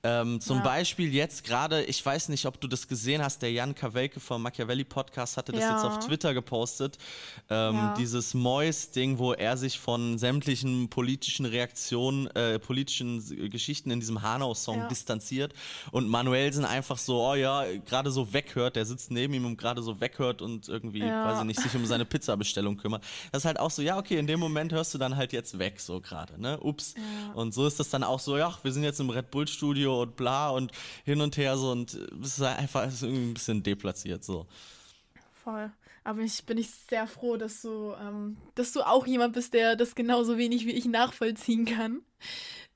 [0.04, 0.62] Ähm, zum Ja.
[0.62, 4.42] Beispiel jetzt gerade, ich weiß nicht, ob du das gesehen hast, der Jan Kawelke vom
[4.42, 5.74] Machiavelli Podcast hatte das Ja.
[5.74, 6.98] jetzt auf Twitter gepostet.
[7.48, 7.94] Ähm, Ja.
[7.98, 14.78] Dieses Mois-Ding, wo er sich von sämtlichen politischen Reaktionen, äh, politischen Geschichten in diesem Hanau-Song
[14.78, 14.88] Ja.
[14.88, 15.54] distanziert
[15.92, 19.82] und Manuelsen einfach so, oh ja, gerade so weghört, der sitzt neben ihm und gerade
[19.82, 21.24] so weghört und irgendwie, Ja.
[21.24, 23.04] weiß ich nicht, sich um seine Pizzabestellung kümmert.
[23.32, 25.58] Das ist halt auch so, ja, okay, in dem Moment hörst du dann halt jetzt
[25.58, 26.58] weg, so gerade, ne?
[26.60, 26.94] Ups.
[27.34, 30.16] Und so ist das dann auch so, ja, wir sind jetzt im Red Bull-Studio und
[30.16, 30.72] bla und
[31.04, 34.46] hin und her so und es ist einfach ist irgendwie ein bisschen deplatziert, so.
[35.44, 35.70] Voll.
[36.04, 39.76] Aber ich bin ich sehr froh, dass du, ähm, dass du auch jemand bist, der
[39.76, 42.00] das genauso wenig wie ich nachvollziehen kann.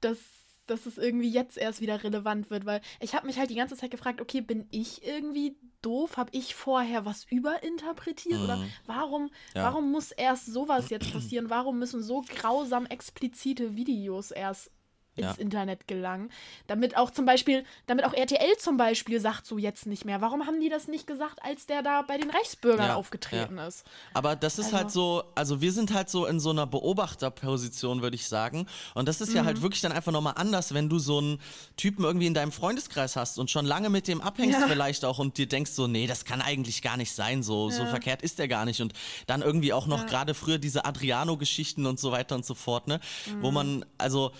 [0.01, 0.19] Dass,
[0.67, 2.67] dass es irgendwie jetzt erst wieder relevant wird.
[2.67, 6.17] Weil ich habe mich halt die ganze Zeit gefragt, okay, bin ich irgendwie doof?
[6.17, 8.41] Habe ich vorher was überinterpretiert?
[8.41, 9.31] Oder warum, Mhm.
[9.55, 9.65] Ja.
[9.65, 11.51] warum muss erst sowas jetzt passieren?
[11.51, 14.71] Warum müssen so grausam explizite Videos erst
[15.17, 15.33] ins Ja.
[15.43, 16.31] Internet gelangen.
[16.67, 20.21] Damit auch zum Beispiel, damit auch RTL zum Beispiel sagt so jetzt nicht mehr.
[20.21, 23.85] Warum haben die das nicht gesagt, als der da bei den Reichsbürgern Ja, aufgetreten ist?
[24.13, 28.03] Aber das ist Also- halt so, also wir sind halt so in so einer Beobachterposition,
[28.03, 28.67] würde ich sagen.
[28.95, 29.47] Und das ist ja Mhm.
[29.47, 31.41] halt wirklich dann einfach nochmal anders, wenn du so einen
[31.77, 34.67] Typen irgendwie in deinem Freundeskreis hast und schon lange mit dem abhängst Ja.
[34.67, 37.83] vielleicht auch und dir denkst so, nee, das kann eigentlich gar nicht sein, so, so
[37.83, 37.89] Ja.
[37.89, 38.81] verkehrt ist der gar nicht.
[38.81, 38.93] Und
[39.27, 40.07] dann irgendwie auch noch Ja.
[40.07, 43.01] gerade früher diese Adriano-Geschichten und so weiter und so fort, ne?
[43.41, 43.55] Wo Mhm.
[43.55, 44.33] man, also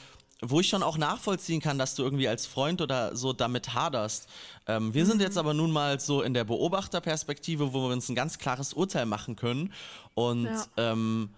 [0.43, 4.29] wo ich schon auch nachvollziehen kann, dass du irgendwie als Freund oder so damit haderst.
[4.67, 5.09] Ähm, wir Mhm.
[5.09, 8.73] sind jetzt aber nun mal so in der Beobachterperspektive, wo wir uns ein ganz klares
[8.75, 9.73] Urteil machen können.
[10.15, 10.67] Und Ja.
[10.77, 11.31] ähm,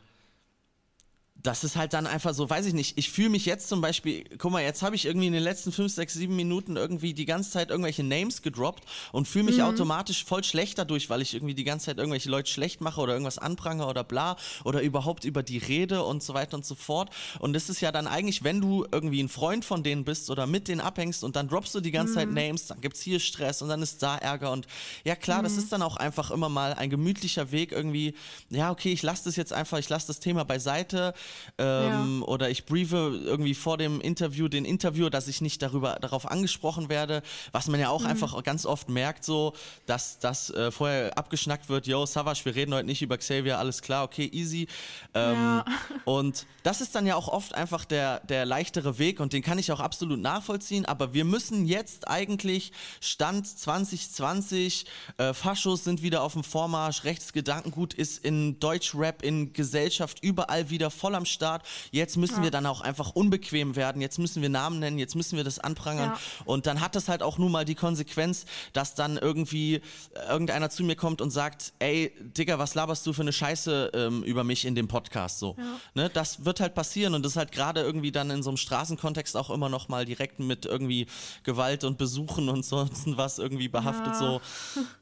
[1.47, 4.25] das ist halt dann einfach so, weiß ich nicht, ich fühle mich jetzt zum Beispiel,
[4.39, 7.25] guck mal, jetzt habe ich irgendwie in den letzten 5, 6, 7 Minuten irgendwie die
[7.25, 9.51] ganze Zeit irgendwelche Names gedroppt und fühle Mhm.
[9.51, 13.01] mich automatisch voll schlecht dadurch, weil ich irgendwie die ganze Zeit irgendwelche Leute schlecht mache
[13.01, 16.75] oder irgendwas anprange oder bla oder überhaupt über die rede und so weiter und so
[16.75, 17.11] fort.
[17.39, 20.47] Und das ist ja dann eigentlich, wenn du irgendwie ein Freund von denen bist oder
[20.47, 22.17] mit denen abhängst und dann droppst du die ganze Mhm.
[22.17, 24.67] Zeit Names, dann gibt's hier Stress und dann ist da Ärger und
[25.05, 25.45] ja klar, Mhm.
[25.45, 28.15] das ist dann auch einfach immer mal ein gemütlicher Weg irgendwie,
[28.51, 31.15] ja okay, ich lasse das jetzt einfach, ich lasse das Thema beiseite,
[31.59, 36.31] ähm, oder ich briefe irgendwie vor dem Interview den Interviewer, dass ich nicht darüber darauf
[36.31, 37.23] angesprochen werde,
[37.53, 39.55] was man ja auch einfach ganz oft merkt, so,
[39.87, 43.83] dass das äh, vorher abgeschnackt wird, yo, Savage, wir reden heute nicht über Xavier, alles
[43.83, 44.69] klar, okay, easy.
[45.15, 45.65] Ähm, Ja.
[46.05, 49.59] Und das ist dann ja auch oft einfach der, der leichtere Weg und den kann
[49.59, 54.87] ich auch absolut nachvollziehen, aber wir müssen jetzt eigentlich Stand 2020,
[55.19, 60.91] äh, Faschos sind wieder auf dem Vormarsch, Rechtsgedankengut ist in Deutschrap, in Gesellschaft überall wieder
[60.91, 61.65] voll am Start.
[61.91, 62.43] Jetzt müssen Ja.
[62.45, 65.59] wir dann auch einfach unbequem werden, jetzt müssen wir Namen nennen, jetzt müssen wir das
[65.59, 66.19] anprangern Ja.
[66.45, 69.81] und dann hat das halt auch nun mal die Konsequenz, dass dann irgendwie äh,
[70.29, 74.23] irgendeiner zu mir kommt und sagt, ey, Digga, was laberst du für eine Scheiße ähm,
[74.23, 75.57] über mich in dem Podcast so.
[75.95, 78.57] Ne, das wird halt passieren und das ist halt gerade irgendwie dann in so einem
[78.57, 81.07] Straßenkontext auch immer noch mal direkt mit irgendwie
[81.43, 84.19] Gewalt und Besuchen und sonst was irgendwie behaftet Ja.
[84.19, 84.41] so.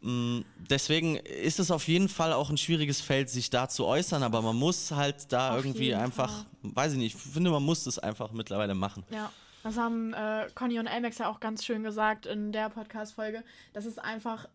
[0.03, 4.23] Mm, Deswegen ist es auf jeden Fall auch ein schwieriges Feld, sich da zu äußern,
[4.23, 7.87] aber man muss halt da Auf irgendwie einfach, weiß ich nicht, ich finde, man muss
[7.87, 9.05] es einfach mittlerweile machen.
[9.11, 9.31] Ja,
[9.63, 13.43] das haben äh, Conny und Elmex ja auch ganz schön gesagt in der Podcast-Folge.
[13.73, 14.47] Das ist einfach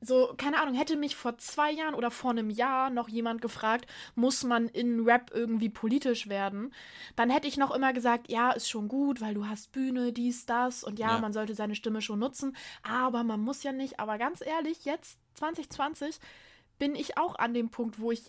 [0.00, 3.86] so, keine Ahnung, hätte mich vor zwei Jahren oder vor einem Jahr noch jemand gefragt,
[4.14, 6.72] muss man in Rap irgendwie politisch werden,
[7.16, 10.46] dann hätte ich noch immer gesagt, ja, ist schon gut, weil du hast Bühne, dies,
[10.46, 11.18] das und ja, Ja.
[11.18, 13.98] man sollte seine Stimme schon nutzen, aber man muss ja nicht.
[13.98, 16.20] Aber ganz ehrlich, jetzt 2020
[16.78, 18.22] bin ich auch an dem Punkt, wo ich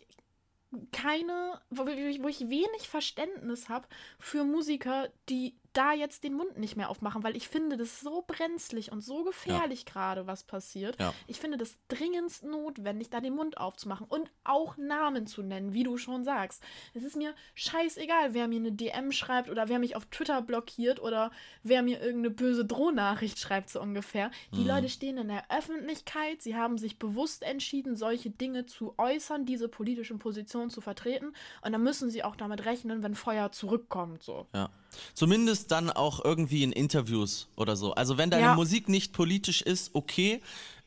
[0.92, 3.88] keine, wo ich, wenig Verständnis habe
[4.20, 8.24] für Musiker, die da jetzt den Mund nicht mehr aufmachen, weil ich finde das so
[8.26, 11.00] brenzlig und so gefährlich gerade, was passiert.
[11.00, 11.14] Ja.
[11.28, 15.84] Ich finde das dringendst notwendig, da den Mund aufzumachen und auch Namen zu nennen, wie
[15.84, 16.64] du schon sagst.
[16.94, 21.02] Es ist mir scheißegal, wer mir eine DM schreibt oder wer mich auf Twitter blockiert
[21.02, 21.32] oder
[21.64, 24.32] wer mir irgendeine böse Drohnachricht schreibt, so ungefähr.
[24.54, 29.46] Die Leute stehen in der Öffentlichkeit, sie haben sich bewusst entschieden, solche Dinge zu äußern,
[29.46, 34.24] diese politischen Positionen zu vertreten und dann müssen sie auch damit rechnen, wenn Feuer zurückkommt,
[34.24, 34.48] so.
[34.54, 34.70] Ja.
[35.14, 37.94] Zumindest dann auch irgendwie in Interviews oder so.
[37.94, 38.56] Also wenn deine Ja.
[38.56, 40.42] Musik nicht politisch ist, okay.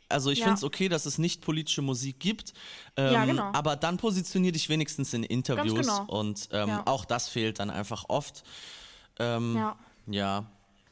[0.09, 0.45] Also ich Ja.
[0.45, 2.53] finde es okay, dass es nicht politische Musik gibt.
[2.97, 3.51] Ähm, Ja, genau.
[3.55, 5.87] Aber dann positionier dich wenigstens in Interviews.
[5.87, 6.05] genau.
[6.07, 6.83] Und ähm, Ja.
[6.87, 8.43] auch das fehlt dann einfach oft.
[9.19, 9.77] Ähm, Ja.
[10.07, 10.45] ja.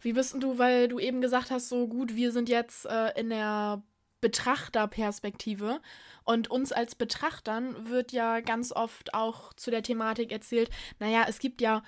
[0.03, 3.29] Wie bist du, weil du eben gesagt hast, so gut, wir sind jetzt äh, in
[3.29, 3.83] der
[4.23, 5.81] Betrachterperspektive
[6.25, 11.39] und uns als Betrachtern wird ja ganz oft auch zu der Thematik erzählt, naja, es
[11.39, 11.83] gibt ja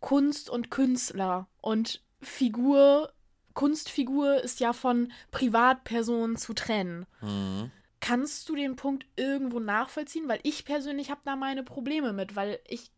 [0.00, 3.12] Kunst und Künstler und Figur,
[3.54, 7.06] Kunstfigur ist ja von Privatpersonen zu trennen.
[7.20, 7.70] Mhm.
[8.00, 10.28] Kannst du den Punkt irgendwo nachvollziehen?
[10.28, 12.90] Weil ich persönlich habe da meine Probleme mit, weil ich,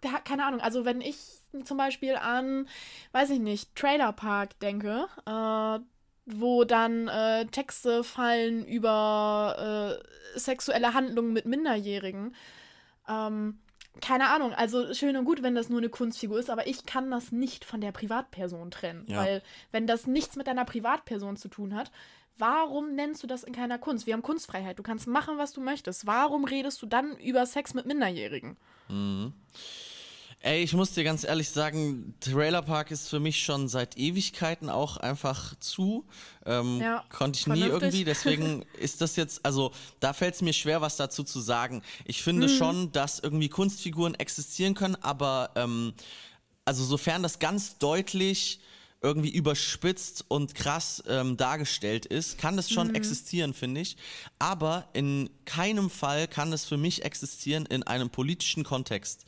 [0.00, 1.18] da, keine Ahnung, also wenn ich
[1.64, 2.68] zum Beispiel an,
[3.12, 5.78] weiß ich nicht, Trailer Park denke, äh,
[6.26, 10.00] wo dann äh, Texte fallen über
[10.34, 12.34] äh, sexuelle Handlungen mit Minderjährigen,
[13.08, 13.60] ähm,
[14.00, 17.10] keine Ahnung, also schön und gut, wenn das nur eine Kunstfigur ist, aber ich kann
[17.10, 19.04] das nicht von der Privatperson trennen.
[19.08, 19.18] Ja.
[19.18, 21.90] Weil, wenn das nichts mit deiner Privatperson zu tun hat,
[22.38, 24.06] warum nennst du das in keiner Kunst?
[24.06, 24.78] Wir haben Kunstfreiheit.
[24.78, 26.06] Du kannst machen, was du möchtest.
[26.06, 28.56] Warum redest du dann über Sex mit Minderjährigen?
[30.40, 34.70] Ey, ich muss dir ganz ehrlich sagen, Trailer Park ist für mich schon seit Ewigkeiten
[34.70, 36.06] auch einfach zu.
[36.46, 37.82] Ähm, Ja, konnte ich nie vernünftig.
[37.82, 41.82] irgendwie, deswegen ist das jetzt, also da fällt es mir schwer, was dazu zu sagen.
[42.04, 42.52] Ich finde Mhm.
[42.52, 45.92] schon, dass irgendwie Kunstfiguren existieren können, aber ähm,
[46.64, 48.60] also sofern das ganz deutlich
[49.00, 52.74] irgendwie überspitzt und krass ähm, dargestellt ist, kann das Mhm.
[52.74, 53.96] schon existieren, finde ich.
[54.38, 59.24] Aber in keinem Fall kann es für mich existieren in einem politischen Kontext.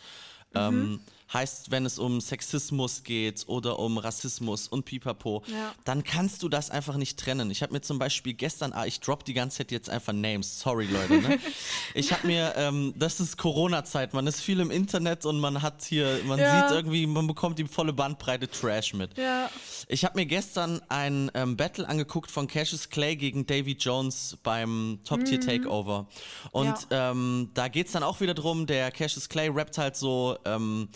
[0.54, 0.60] Mhm.
[0.60, 1.00] Ähm,
[1.32, 5.72] heißt, wenn es um Sexismus geht oder um Rassismus und Pipapo, Ja.
[5.84, 7.50] dann kannst du das einfach nicht trennen.
[7.50, 10.58] Ich habe mir zum Beispiel gestern, ah, ich drop die ganze Zeit jetzt einfach Names,
[10.60, 11.20] sorry Leute.
[11.20, 11.38] Ne?
[11.94, 15.82] ich habe mir, ähm, das ist Corona-Zeit, man ist viel im Internet und man hat
[15.84, 16.68] hier, man Ja.
[16.68, 19.16] sieht irgendwie, man bekommt die volle Bandbreite Trash mit.
[19.16, 19.50] Ja.
[19.88, 24.98] Ich habe mir gestern ein ähm, Battle angeguckt von Cassius Clay gegen Davy Jones beim
[25.04, 26.06] Top Tier Takeover.
[26.52, 30.88] Und ähm, da geht's dann auch wieder drum, der Cassius Clay rappt halt so ähm,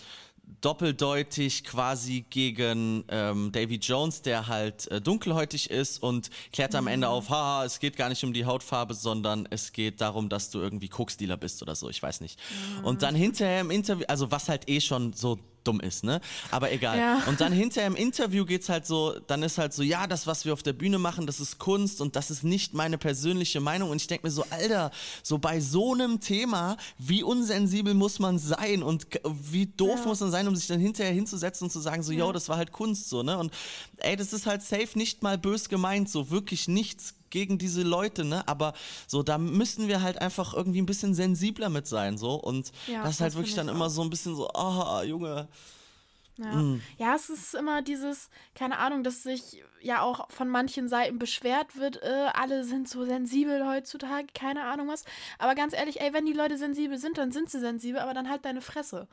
[0.60, 7.08] doppeldeutig quasi gegen ähm, Davy Jones, der halt äh, dunkelhäutig ist und klärt am Ende
[7.08, 10.60] auf, haha, es geht gar nicht um die Hautfarbe, sondern es geht darum, dass du
[10.60, 12.38] irgendwie Koksdealer bist oder so, ich weiß nicht.
[12.82, 16.20] Und dann hinterher im Interview, also was halt eh schon so dumm ist, ne?
[16.50, 16.98] Aber egal.
[16.98, 17.22] Ja.
[17.26, 20.44] Und dann hinterher im Interview geht's halt so, dann ist halt so, ja, das, was
[20.44, 23.90] wir auf der Bühne machen, das ist Kunst und das ist nicht meine persönliche Meinung.
[23.90, 24.90] Und ich denke mir so, Alter,
[25.22, 30.30] so bei so einem Thema, wie unsensibel muss man sein und wie doof muss man
[30.30, 33.08] sein, um sich dann hinterher hinzusetzen und zu sagen, so, yo, das war halt Kunst,
[33.08, 33.38] so, ne?
[33.38, 33.52] Und
[33.98, 38.24] ey, das ist halt safe nicht mal bös gemeint, so wirklich nichts gegen diese Leute,
[38.24, 38.46] ne?
[38.46, 38.74] Aber
[39.08, 42.36] so, da müssen wir halt einfach irgendwie ein bisschen sensibler mit sein, so.
[42.36, 43.90] Und Ja, das ist halt das wirklich dann ich immer auch.
[43.90, 45.48] so ein bisschen so, ah, Junge.
[46.36, 46.46] Ja.
[46.52, 46.80] Mm.
[46.96, 51.76] ja, es ist immer dieses, keine Ahnung, dass sich ja auch von manchen Seiten beschwert
[51.76, 55.04] wird, äh, alle sind so sensibel heutzutage, keine Ahnung was.
[55.38, 58.30] Aber ganz ehrlich, ey, wenn die Leute sensibel sind, dann sind sie sensibel, aber dann
[58.30, 59.08] halt deine Fresse.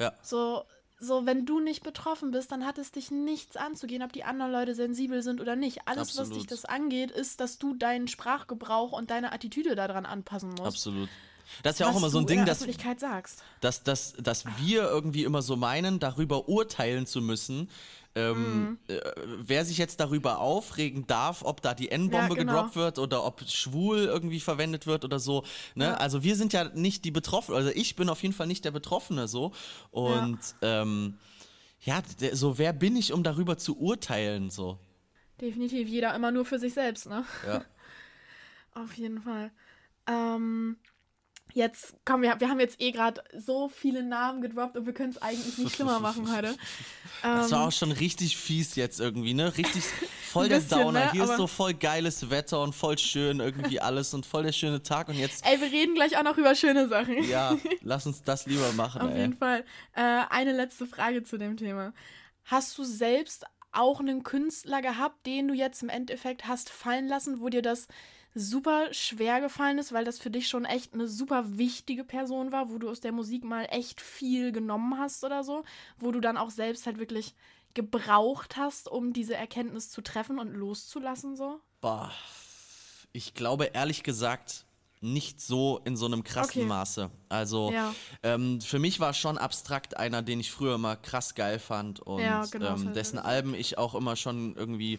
[0.00, 0.12] Ja.
[0.22, 0.64] So,
[1.00, 4.52] so, wenn du nicht betroffen bist, dann hat es dich nichts anzugehen, ob die anderen
[4.52, 5.86] Leute sensibel sind oder nicht.
[5.86, 6.50] Alles, was dich Absolut.
[6.50, 10.62] das angeht, ist, dass du deinen Sprachgebrauch und deine Attitüde daran anpassen musst.
[10.62, 11.08] Absolut.
[11.62, 12.66] Das ist ja auch was immer so ein Ding, dass,
[13.60, 17.68] dass, dass, dass wir irgendwie immer so meinen, darüber urteilen zu müssen,
[18.16, 18.78] ähm, Mhm.
[18.88, 22.52] äh, wer sich jetzt darüber aufregen darf, ob da die N-Bombe Ja, genau.
[22.52, 25.44] gedroppt wird oder ob schwul irgendwie verwendet wird oder so.
[25.74, 25.98] Ne?
[26.00, 28.70] Also wir sind ja nicht die Betroffenen, also ich bin auf jeden Fall nicht der
[28.70, 29.52] Betroffene so.
[29.90, 31.18] Und ja, ähm,
[31.80, 34.78] ja so wer bin ich, um darüber zu urteilen so.
[35.40, 37.24] Definitiv, jeder immer nur für sich selbst, ne?
[37.46, 37.64] Ja.
[38.74, 39.50] Auf jeden Fall.
[40.06, 40.76] Ähm,
[41.54, 45.10] jetzt, komm, wir, wir haben jetzt eh gerade so viele Namen gedroppt und wir können
[45.10, 46.54] es eigentlich nicht schlimmer machen heute.
[47.22, 49.56] Das Ähm, war auch schon richtig fies jetzt irgendwie, ne?
[49.56, 49.82] Richtig
[50.30, 51.06] voll Ein der bisschen, Downer.
[51.06, 51.12] ne?
[51.12, 54.82] Hier ist so voll geiles Wetter und voll schön irgendwie alles und voll der schöne
[54.82, 57.22] Tag und jetzt, Ey, wir reden gleich auch noch über schöne Sachen.
[57.24, 59.20] ja, lass uns das lieber machen, Auf ey.
[59.22, 59.64] jeden Fall.
[59.94, 61.94] Äh, eine letzte Frage zu dem Thema.
[62.44, 67.40] Hast du selbst auch einen Künstler gehabt, den du jetzt im Endeffekt hast fallen lassen,
[67.40, 67.88] wo dir das
[68.34, 72.70] super schwer gefallen ist, weil das für dich schon echt eine super wichtige Person war,
[72.70, 75.64] wo du aus der Musik mal echt viel genommen hast oder so,
[75.98, 77.34] wo du dann auch selbst halt wirklich
[77.74, 81.60] gebraucht hast, um diese Erkenntnis zu treffen und loszulassen so?
[81.80, 82.12] Boah,
[83.12, 84.64] ich glaube ehrlich gesagt
[85.00, 86.68] nicht so in so einem krassen Okay.
[86.68, 87.10] Maße.
[87.28, 87.94] Also Ja.
[88.22, 92.22] ähm, für mich war schon abstrakt einer, den ich früher immer krass geil fand und
[92.22, 93.18] Ja, genau, ähm, dessen.
[93.18, 94.98] Alben ich auch immer schon irgendwie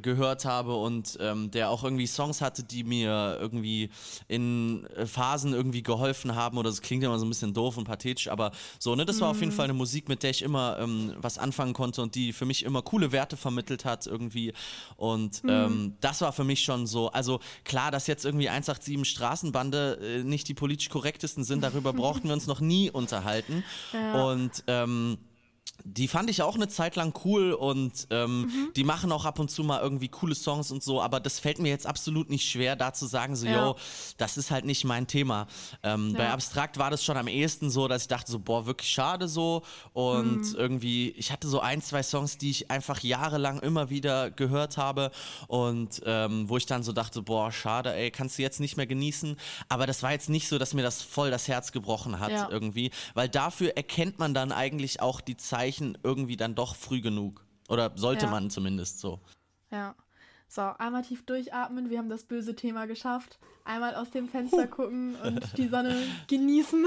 [0.00, 3.90] gehört habe und ähm, der auch irgendwie Songs hatte, die mir irgendwie
[4.28, 7.84] in äh, Phasen irgendwie geholfen haben oder es klingt immer so ein bisschen doof und
[7.84, 9.42] pathetisch, aber so, ne, das war auf Mhm.
[9.42, 12.46] jeden Fall eine Musik, mit der ich immer ähm, was anfangen konnte und die für
[12.46, 14.52] mich immer coole Werte vermittelt hat irgendwie
[14.96, 15.50] und Mhm.
[15.50, 20.22] ähm, das war für mich schon so, also klar, dass jetzt irgendwie 187 Straßenbande äh,
[20.24, 24.24] nicht die politisch korrektesten sind, darüber brauchten wir uns noch nie unterhalten Ja.
[24.24, 25.18] und ähm,
[25.84, 28.72] die fand ich auch eine Zeit lang cool und ähm, Mhm.
[28.76, 31.58] die machen auch ab und zu mal irgendwie coole Songs und so, aber das fällt
[31.58, 33.52] mir jetzt absolut nicht schwer, da zu sagen, so, Ja.
[33.54, 33.76] yo,
[34.16, 35.46] das ist halt nicht mein Thema.
[35.82, 36.32] Ähm, Bei Ja.
[36.34, 39.62] Abstrakt war das schon am ehesten so, dass ich dachte, so, boah, wirklich schade so
[39.92, 40.56] und Mhm.
[40.56, 45.10] irgendwie, ich hatte so ein, zwei Songs, die ich einfach jahrelang immer wieder gehört habe
[45.48, 48.86] und ähm, wo ich dann so dachte, boah, schade, ey, kannst du jetzt nicht mehr
[48.86, 49.36] genießen,
[49.68, 52.48] aber das war jetzt nicht so, dass mir das voll das Herz gebrochen hat Ja.
[52.50, 57.44] irgendwie, weil dafür erkennt man dann eigentlich auch die Zeichen irgendwie dann doch früh genug.
[57.68, 58.30] Oder sollte Ja.
[58.30, 59.20] man zumindest so.
[59.70, 59.94] Ja.
[60.48, 61.88] So, einmal tief durchatmen.
[61.88, 63.38] Wir haben das böse Thema geschafft.
[63.64, 65.96] Einmal aus dem Fenster gucken und die Sonne
[66.28, 66.84] genießen.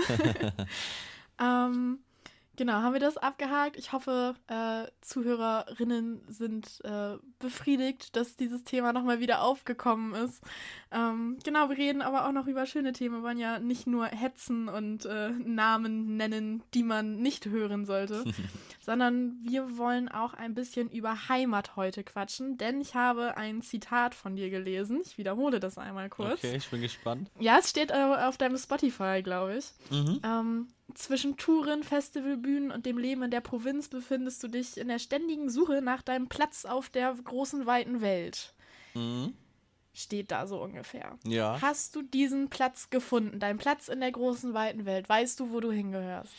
[1.40, 2.00] ähm,
[2.56, 3.78] genau, haben wir das abgehakt.
[3.78, 10.42] Ich hoffe, äh, Zuhörerinnen sind äh, befriedigt, dass dieses Thema nochmal wieder aufgekommen ist.
[10.92, 13.18] Ähm, genau, wir reden aber auch noch über schöne Themen.
[13.18, 18.24] Wir wollen ja nicht nur hetzen und äh, Namen nennen, die man nicht hören sollte,
[18.80, 24.16] sondern wir wollen auch ein bisschen über Heimat heute quatschen, denn ich habe ein Zitat
[24.16, 25.02] von dir gelesen.
[25.06, 26.44] Ich wiederhole das einmal kurz.
[26.44, 27.30] Okay, ich bin gespannt.
[27.40, 29.72] Ja, es steht auf deinem Spotify, glaube ich.
[29.92, 30.20] Mhm.
[30.24, 35.00] Ähm, zwischen Touren, Festivalbühnen und dem Leben in der Provinz befindest du dich in der
[35.00, 38.54] ständigen Suche nach deinem Platz auf der großen, weiten Welt.
[38.94, 39.34] Mhm.
[39.94, 41.18] Steht da so ungefähr.
[41.24, 41.58] Ja.
[41.62, 43.40] Hast du diesen Platz gefunden?
[43.40, 45.08] Deinen Platz in der großen, weiten Welt?
[45.08, 46.34] Weißt du, wo du hingehörst?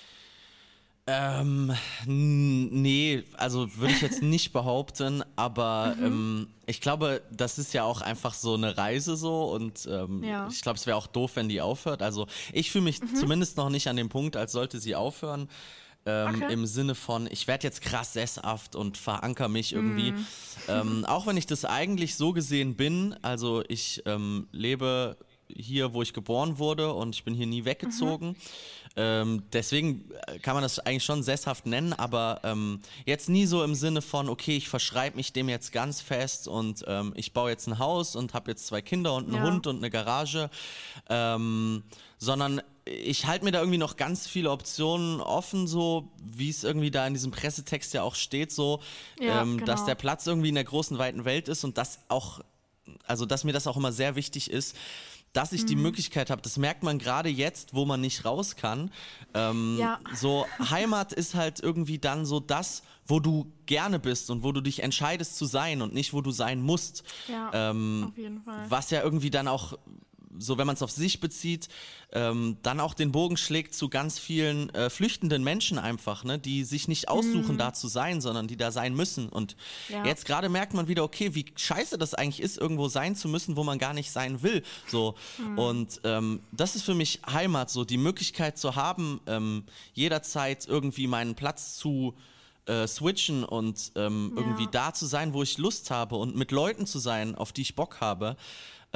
[1.09, 1.73] Ähm,
[2.07, 6.05] nee, also würde ich jetzt nicht behaupten, aber Mhm.
[6.05, 10.45] ähm, ich glaube, das ist ja auch einfach so eine Reise so und ähm, Ja.
[10.47, 10.51] Mhm.
[10.51, 12.03] ich glaube, es wäre auch doof, wenn die aufhört.
[12.03, 15.49] Also ich fühle mich zumindest noch nicht an dem Punkt, als sollte sie aufhören.
[16.07, 16.53] Ähm, Okay.
[16.53, 20.13] Im Sinne von, ich werde jetzt krass sesshaft und veranker mich irgendwie.
[20.13, 20.27] Mhm.
[20.69, 25.17] Ähm, auch wenn ich das eigentlich so gesehen bin, also ich ähm, lebe
[25.55, 28.37] hier, wo ich geboren wurde und ich bin hier nie weggezogen.
[28.99, 33.63] Ähm, deswegen äh, kann man das eigentlich schon sesshaft nennen, aber ähm, jetzt nie so
[33.63, 37.51] im Sinne von, okay, ich verschreibe mich dem jetzt ganz fest und ähm, ich baue
[37.51, 39.43] jetzt ein Haus und habe jetzt zwei Kinder und einen Ja.
[39.43, 40.49] Hund und eine Garage,
[41.11, 41.83] ähm,
[42.17, 46.91] sondern ich halte mir da irgendwie noch ganz viele Optionen offen, so wie es irgendwie
[46.91, 48.81] da in diesem Pressetext ja auch steht, so,
[49.21, 49.87] Ja, ähm, dass genau.
[49.89, 52.41] der Platz irgendwie in der großen, weiten Welt ist und das auch,
[53.07, 54.77] also dass mir das auch immer sehr wichtig ist,
[55.37, 58.91] dass ich die Möglichkeit habe, das merkt man gerade jetzt, wo man nicht raus kann.
[59.35, 60.01] Ähm, Ja.
[60.15, 64.61] So, Heimat ist halt irgendwie dann so das, wo du gerne bist und wo du
[64.63, 67.05] dich entscheidest zu sein und nicht, wo du sein musst.
[67.29, 68.65] Ja, Ähm, auf jeden Fall.
[68.71, 69.75] Was ja irgendwie dann auch,
[70.39, 71.69] so wenn man es auf sich bezieht,
[72.13, 76.65] ähm, dann auch den Bogen schlägt zu ganz vielen äh, flüchtenden Menschen einfach, ne, die
[76.65, 79.29] sich nicht aussuchen, da zu sein, sondern die da sein müssen.
[79.29, 79.57] Und
[79.89, 79.95] Mhm.
[79.95, 80.05] Ja.
[80.05, 83.57] jetzt gerade merkt man wieder, okay, wie scheiße das eigentlich ist, irgendwo sein zu müssen,
[83.57, 84.63] wo man gar nicht sein will.
[84.89, 85.15] So.
[85.39, 85.59] Mhm.
[85.59, 91.07] Und ähm, das ist für mich Heimat, so die Möglichkeit zu haben, ähm, jederzeit irgendwie
[91.07, 92.15] meinen Platz zu
[92.67, 94.43] äh, switchen und ähm, Ja.
[94.43, 97.63] irgendwie da zu sein, wo ich Lust habe und mit Leuten zu sein, auf die
[97.63, 98.37] ich Bock habe.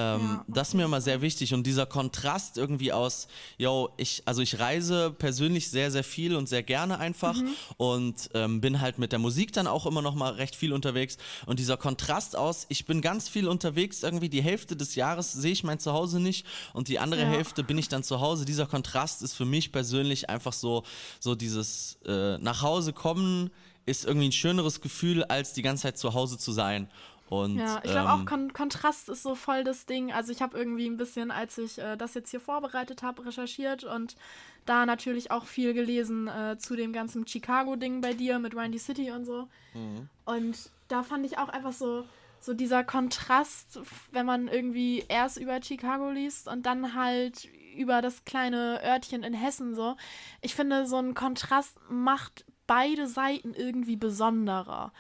[0.01, 4.23] Ähm, Ja, das ist mir immer sehr wichtig und dieser Kontrast irgendwie aus, yo, ich,
[4.25, 7.49] also ich reise persönlich sehr, sehr viel und sehr gerne einfach Mhm.
[7.77, 11.17] und ähm, bin halt mit der Musik dann auch immer noch mal recht viel unterwegs
[11.47, 15.53] und dieser Kontrast aus, ich bin ganz viel unterwegs, irgendwie die Hälfte des Jahres sehe
[15.53, 17.29] ich mein Zuhause nicht und die andere Ja.
[17.29, 18.45] Hälfte bin ich dann zu Hause.
[18.45, 20.85] Dieser Kontrast ist für mich persönlich einfach so,
[21.19, 23.51] so dieses äh, nach Hause kommen
[23.87, 26.89] ist irgendwie ein schöneres Gefühl, als die ganze Zeit zu Hause zu sein.
[27.31, 30.13] Und, Ja, ich glaube ähm, auch Kon Kontrast ist so voll das Ding.
[30.13, 33.85] Also ich habe irgendwie ein bisschen, als ich äh, das jetzt hier vorbereitet habe, recherchiert
[33.85, 34.17] und
[34.67, 39.13] da natürlich auch viel gelesen äh, zu dem ganzen Chicago-Ding bei dir mit Windy City
[39.13, 39.47] und so.
[40.25, 42.05] Und da fand ich auch einfach so,
[42.41, 43.79] so dieser Kontrast,
[44.11, 49.35] wenn man irgendwie erst über Chicago liest und dann halt über das kleine Örtchen in
[49.35, 49.97] Hessen so.
[50.41, 54.93] Ich finde, so ein Kontrast macht beide Seiten irgendwie besonderer.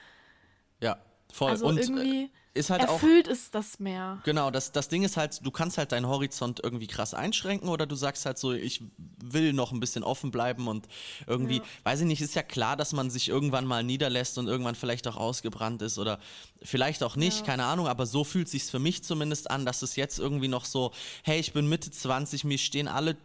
[0.80, 0.96] ja,
[1.32, 1.50] voll.
[1.50, 4.18] Also und äh, irgendwie ist halt auch erfüllt ist das mehr.
[4.24, 7.86] Genau, das, das Ding ist halt, du kannst halt deinen Horizont irgendwie krass einschränken oder
[7.86, 8.82] du sagst halt so, ich
[9.22, 10.88] will noch ein bisschen offen bleiben und
[11.28, 11.62] irgendwie, Ja.
[11.84, 15.06] weiß ich nicht, ist ja klar, dass man sich irgendwann mal niederlässt und irgendwann vielleicht
[15.06, 16.18] auch ausgebrannt ist oder
[16.60, 17.46] vielleicht auch nicht, Ja.
[17.46, 20.64] keine Ahnung, aber so fühlt sich's für mich zumindest an, dass es jetzt irgendwie noch
[20.64, 20.90] so,
[21.22, 23.16] hey, ich bin Mitte 20, mir stehen alle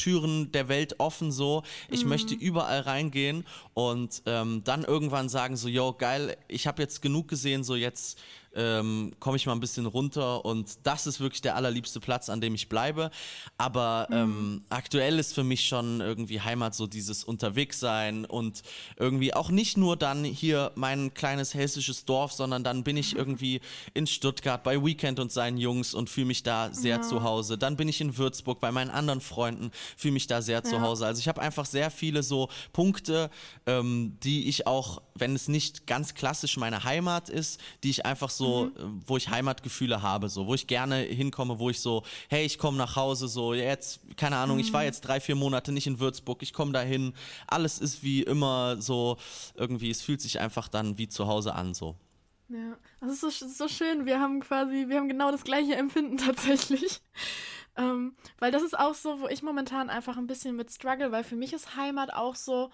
[0.00, 1.62] Türen der Welt offen so.
[1.90, 7.02] Ich möchte überall reingehen und ähm, dann irgendwann sagen so, yo, geil, ich habe jetzt
[7.02, 8.18] genug gesehen, so jetzt
[8.54, 12.40] ähm, komme ich mal ein bisschen runter und das ist wirklich der allerliebste Platz, an
[12.40, 13.10] dem ich bleibe.
[13.58, 18.62] Aber ähm, aktuell ist für mich schon irgendwie Heimat so dieses Unterwegssein und
[18.96, 23.60] irgendwie auch nicht nur dann hier mein kleines hessisches Dorf, sondern dann bin ich irgendwie
[23.94, 27.02] in Stuttgart bei Weekend und seinen Jungs und fühle mich da sehr Ja.
[27.02, 27.56] zu Hause.
[27.56, 30.80] Dann bin ich in Würzburg bei meinen anderen Freunden, fühle mich da sehr zu Ja.
[30.82, 31.06] Hause.
[31.06, 33.30] Also ich habe einfach sehr viele so Punkte,
[33.66, 38.30] ähm, die ich auch, wenn es nicht ganz klassisch meine Heimat ist, die ich einfach
[38.30, 38.72] so, Mhm.
[38.76, 42.58] äh, wo ich Heimatgefühle habe, so, wo ich gerne hinkomme, wo ich so, hey, ich
[42.58, 44.74] komme nach Hause, so jetzt, keine Ahnung, ich Mhm.
[44.74, 47.12] war jetzt drei, vier Monate nicht in Würzburg, ich komme dahin,
[47.46, 49.16] alles ist wie immer so,
[49.54, 51.96] irgendwie, es fühlt sich einfach dann wie zu Hause an, so.
[52.48, 54.06] Ja, das ist so, so schön.
[54.06, 57.00] Wir haben quasi, wir haben genau das gleiche Empfinden tatsächlich.
[57.76, 61.22] Ähm, weil das ist auch so, wo ich momentan einfach ein bisschen mit struggle, weil
[61.22, 62.70] für mich ist Heimat auch so,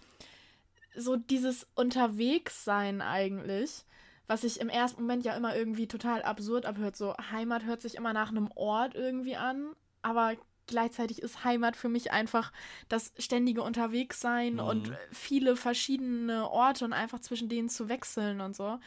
[0.97, 3.85] so dieses Unterwegssein eigentlich,
[4.27, 6.97] was sich im ersten Moment ja immer irgendwie total absurd abhört.
[6.97, 10.35] So, Heimat hört sich immer nach einem Ort irgendwie an, aber
[10.67, 12.53] gleichzeitig ist Heimat für mich einfach
[12.89, 14.61] das ständige Unterwegssein Mhm.
[14.61, 18.79] und viele verschiedene Orte und einfach zwischen denen zu wechseln und so.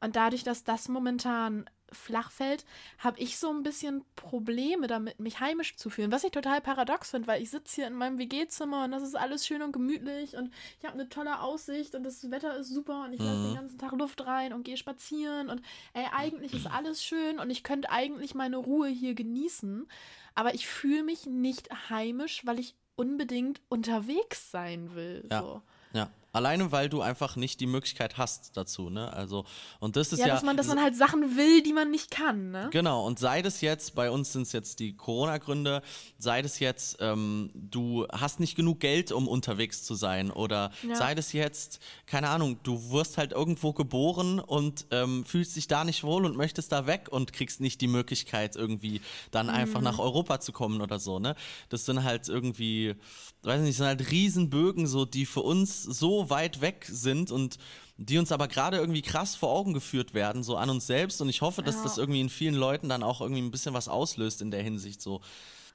[0.00, 2.64] Und dadurch, dass das momentan flach fällt,
[2.98, 6.12] habe ich so ein bisschen Probleme damit, mich heimisch zu fühlen.
[6.12, 9.14] Was ich total paradox finde, weil ich sitze hier in meinem WG-Zimmer und das ist
[9.14, 13.04] alles schön und gemütlich und ich habe eine tolle Aussicht und das Wetter ist super
[13.04, 15.62] und ich lasse den ganzen Tag Luft rein und gehe spazieren und
[15.94, 19.86] ey, eigentlich ist alles schön und ich könnte eigentlich meine Ruhe hier genießen,
[20.34, 25.26] aber ich fühle mich nicht heimisch, weil ich unbedingt unterwegs sein will.
[25.30, 25.42] Ja.
[25.42, 25.62] So.
[25.92, 26.10] Ja.
[26.34, 29.12] Alleine, weil du einfach nicht die Möglichkeit hast dazu, ne?
[29.12, 29.44] Also,
[29.80, 30.34] und das ist Ja, ja.
[30.34, 32.68] dass man, dass man halt Sachen will, die man nicht kann, ne?
[32.72, 35.82] Genau, und sei das jetzt, bei uns sind es jetzt die Corona-Gründe,
[36.16, 40.94] sei das jetzt, ähm, du hast nicht genug Geld, um unterwegs zu sein, oder Ja.
[40.94, 45.84] sei das jetzt, keine Ahnung, du wirst halt irgendwo geboren und ähm, fühlst dich da
[45.84, 49.84] nicht wohl und möchtest da weg und kriegst nicht die Möglichkeit, irgendwie dann einfach Mhm.
[49.84, 51.34] nach Europa zu kommen oder so, ne?
[51.68, 52.94] Das sind halt irgendwie,
[53.42, 57.58] weiß nicht, sind halt Riesenbögen, so, die für uns so weit weg sind und
[57.96, 61.20] die uns aber gerade irgendwie krass vor Augen geführt werden, so an uns selbst.
[61.20, 61.82] Und ich hoffe, dass Ja.
[61.84, 65.00] das irgendwie in vielen Leuten dann auch irgendwie ein bisschen was auslöst in der Hinsicht.
[65.00, 65.20] So.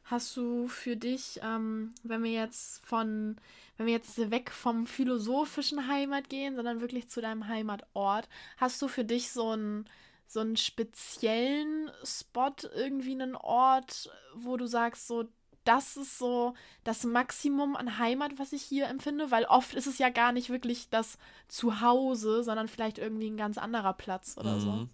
[0.06, 3.38] Hast du für dich, ähm, wenn wir jetzt von,
[3.78, 8.88] wenn wir jetzt weg vom philosophischen Heimat gehen, sondern wirklich zu deinem Heimatort, hast du
[8.88, 9.86] für dich so einen
[10.30, 15.24] so einen speziellen Spot, irgendwie einen Ort, wo du sagst, so,
[15.68, 16.54] das ist so
[16.84, 20.50] das Maximum an Heimat, was ich hier empfinde, weil oft ist es ja gar nicht
[20.50, 24.72] wirklich das Zuhause, sondern vielleicht irgendwie ein ganz anderer Platz oder so.
[24.72, 24.90] Mhm.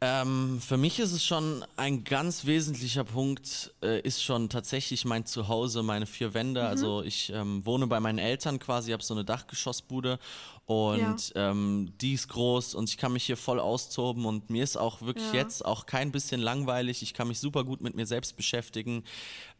[0.00, 5.24] Ähm, für mich ist es schon ein ganz wesentlicher Punkt, äh, ist schon tatsächlich mein
[5.24, 6.60] Zuhause, meine vier Wände.
[6.60, 6.66] Mhm.
[6.66, 10.18] Also ich ähm, wohne bei meinen Eltern quasi, habe so eine Dachgeschossbude
[10.66, 14.76] und ähm, die ist groß und ich kann mich hier voll austoben und mir ist
[14.76, 15.40] auch wirklich Ja.
[15.40, 17.02] jetzt auch kein bisschen langweilig.
[17.02, 19.04] Ich kann mich super gut mit mir selbst beschäftigen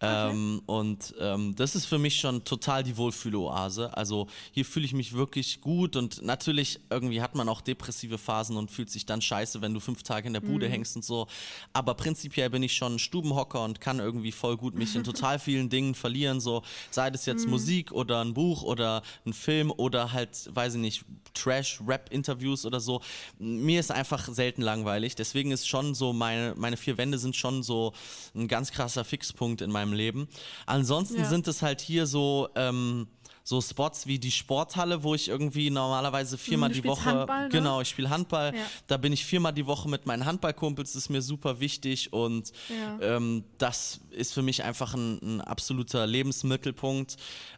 [0.00, 3.96] ähm, und ähm, das ist für mich schon total die Wohlfühloase.
[3.96, 8.56] Also hier fühle ich mich wirklich gut und natürlich irgendwie hat man auch depressive Phasen
[8.56, 11.26] und fühlt sich dann scheiße, wenn du fünf Tage in der Bude hängst und so.
[11.72, 15.38] Aber prinzipiell bin ich schon ein Stubenhocker und kann irgendwie voll gut mich in total
[15.38, 16.40] vielen Dingen verlieren.
[16.40, 20.80] So sei das jetzt Musik oder ein Buch oder ein Film oder halt, weiß ich
[20.80, 20.93] nicht,
[21.34, 23.00] Trash-Rap-Interviews oder so.
[23.38, 25.14] Mir ist einfach selten langweilig.
[25.16, 27.92] Deswegen ist schon so, meine, meine vier Wände sind schon so
[28.34, 30.28] ein ganz krasser Fixpunkt in meinem Leben.
[30.66, 31.24] Ansonsten Ja.
[31.28, 32.48] sind es halt hier so.
[32.54, 33.08] Ähm,
[33.46, 37.04] so Spots wie die Sporthalle, wo ich irgendwie normalerweise viermal du die Woche.
[37.04, 37.48] Handball, ne?
[37.50, 38.54] Genau, ich spiele Handball.
[38.56, 38.62] Ja.
[38.86, 42.52] Da bin ich viermal die Woche mit meinen Handballkumpels, das ist mir super wichtig und
[42.70, 43.16] Ja.
[43.16, 47.16] ähm, das ist für mich einfach ein, ein absoluter Lebensmittelpunkt,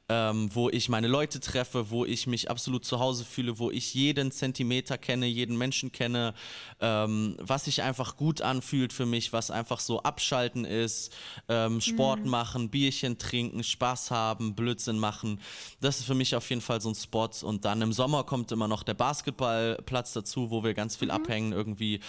[0.09, 3.95] ähm, wo ich meine Leute treffe, wo ich mich absolut zu Hause fühle, wo ich
[3.95, 6.35] jeden Zentimeter kenne, jeden Menschen kenne,
[6.81, 11.13] ähm, was sich einfach gut anfühlt für mich, was einfach so abschalten ist,
[11.49, 12.31] ähm, Sport Mhm.
[12.31, 15.41] machen, Bierchen trinken, Spaß haben, Blödsinn machen.
[15.81, 17.29] Das ist für mich auf jeden Fall so ein Spot.
[17.43, 20.99] Und dann im Sommer kommt immer noch der Basketballplatz dazu, wo wir ganz Mhm.
[21.01, 22.01] viel abhängen irgendwie.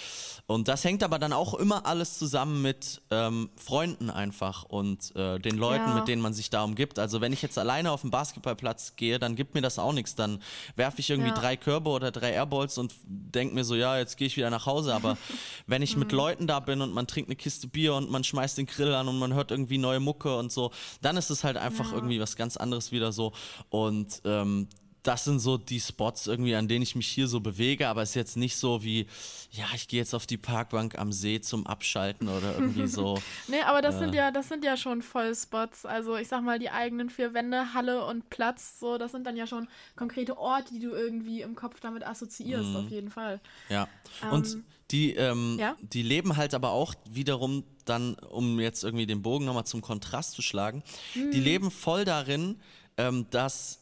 [0.45, 5.39] Und das hängt aber dann auch immer alles zusammen mit ähm, Freunden einfach und äh,
[5.39, 5.95] den Leuten, Ja.
[5.95, 6.99] mit denen man sich da umgibt.
[6.99, 10.15] Also wenn ich jetzt alleine auf den Basketballplatz gehe, dann gibt mir das auch nichts.
[10.15, 10.41] Dann
[10.75, 11.35] werfe ich irgendwie Ja.
[11.35, 14.65] drei Körbe oder drei Airballs und denke mir so, ja, jetzt gehe ich wieder nach
[14.65, 14.93] Hause.
[14.95, 15.17] Aber
[15.67, 15.99] wenn ich Mhm.
[15.99, 18.93] mit Leuten da bin und man trinkt eine Kiste Bier und man schmeißt den Grill
[18.93, 21.95] an und man hört irgendwie neue Mucke und so, dann ist es halt einfach Ja.
[21.95, 23.33] irgendwie was ganz anderes wieder so.
[23.69, 24.67] Und ähm,
[25.03, 28.09] das sind so die Spots irgendwie, an denen ich mich hier so bewege, aber es
[28.09, 29.07] ist jetzt nicht so wie,
[29.51, 33.17] ja, ich gehe jetzt auf die Parkbank am See zum Abschalten oder irgendwie so.
[33.47, 35.85] Nee, aber das sind ja, das sind ja schon Vollspots.
[35.85, 39.37] Also ich sag mal, die eigenen vier Wände, Halle und Platz, so, das sind dann
[39.37, 43.39] ja schon konkrete Orte, die du irgendwie im Kopf damit assoziierst, auf jeden Fall.
[43.69, 43.87] Ja.
[44.29, 45.77] Und Ähm, die, ähm, ja?
[45.81, 50.33] die leben halt aber auch wiederum dann, um jetzt irgendwie den Bogen nochmal zum Kontrast
[50.33, 50.83] zu schlagen,
[51.15, 51.31] Mhm.
[51.31, 52.59] die leben voll darin,
[52.97, 53.79] ähm, dass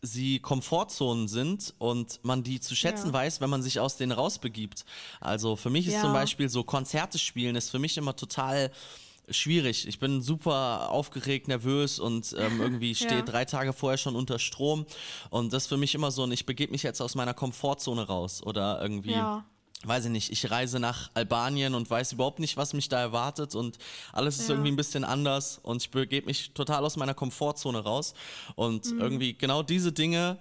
[0.00, 3.12] sie Komfortzonen sind und man die zu schätzen Ja.
[3.14, 4.84] weiß, wenn man sich aus denen rausbegibt.
[5.20, 6.02] Also für mich ist Ja.
[6.02, 8.70] zum Beispiel so Konzerte spielen ist für mich immer total
[9.30, 9.86] schwierig.
[9.88, 13.22] Ich bin super aufgeregt, nervös und ähm, irgendwie stehe Ja.
[13.22, 14.86] drei Tage vorher schon unter Strom.
[15.30, 18.06] Und das ist für mich immer so ein, ich begebe mich jetzt aus meiner Komfortzone
[18.06, 19.44] raus oder irgendwie Ja.
[19.84, 23.54] Weiß ich nicht, ich reise nach Albanien und weiß überhaupt nicht, was mich da erwartet
[23.54, 23.78] und
[24.12, 24.54] alles ist Ja.
[24.54, 28.14] irgendwie ein bisschen anders und ich begebe mich total aus meiner Komfortzone raus
[28.56, 30.38] und irgendwie genau diese Dinge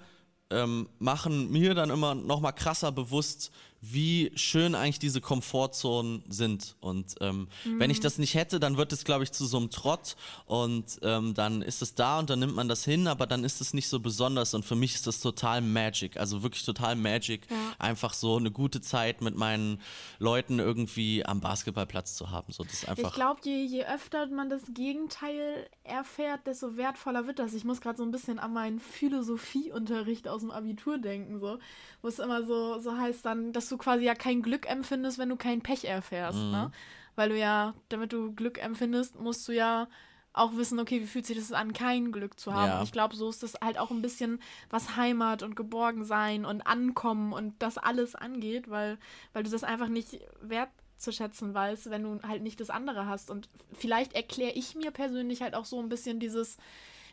[0.50, 3.52] ähm, machen mir dann immer noch mal krasser bewusst,
[3.82, 6.76] wie schön eigentlich diese Komfortzonen sind.
[6.80, 9.70] Und ähm, wenn ich das nicht hätte, dann wird es, glaube ich, zu so einem
[9.70, 10.16] Trott
[10.46, 13.62] und ähm, dann ist es da und dann nimmt man das hin, aber dann ist
[13.62, 14.54] es nicht so besonders.
[14.54, 17.56] Und für mich ist das total Magic, also wirklich total Magic, Ja.
[17.80, 19.80] einfach so eine gute Zeit mit meinen
[20.20, 22.52] Leuten irgendwie am Basketballplatz zu haben.
[22.52, 23.10] So, das einfach.
[23.10, 27.54] Ich glaube, je, je öfter man das Gegenteil erfährt, desto wertvoller wird das.
[27.54, 31.60] Ich muss gerade so ein bisschen an meinen Philosophieunterricht aus dem Abitur denken, so,
[32.02, 35.28] wo es immer so, so heißt dann, dass du quasi ja kein Glück empfindest, wenn
[35.30, 36.72] du kein Pech erfährst, ne?
[37.16, 39.90] Weil du ja, damit du Glück empfindest, musst du ja
[40.32, 42.68] auch wissen, okay, wie fühlt sich das an, kein Glück zu haben.
[42.68, 42.84] Ja.
[42.84, 44.40] Ich glaube, so ist das halt auch ein bisschen,
[44.70, 49.00] was Heimat und Geborgensein und Ankommen und das alles angeht, weil,
[49.34, 53.32] weil du das einfach nicht wertzuschätzen weißt, wenn du halt nicht das andere hast.
[53.32, 56.58] Und vielleicht erkläre ich mir persönlich halt auch so ein bisschen dieses,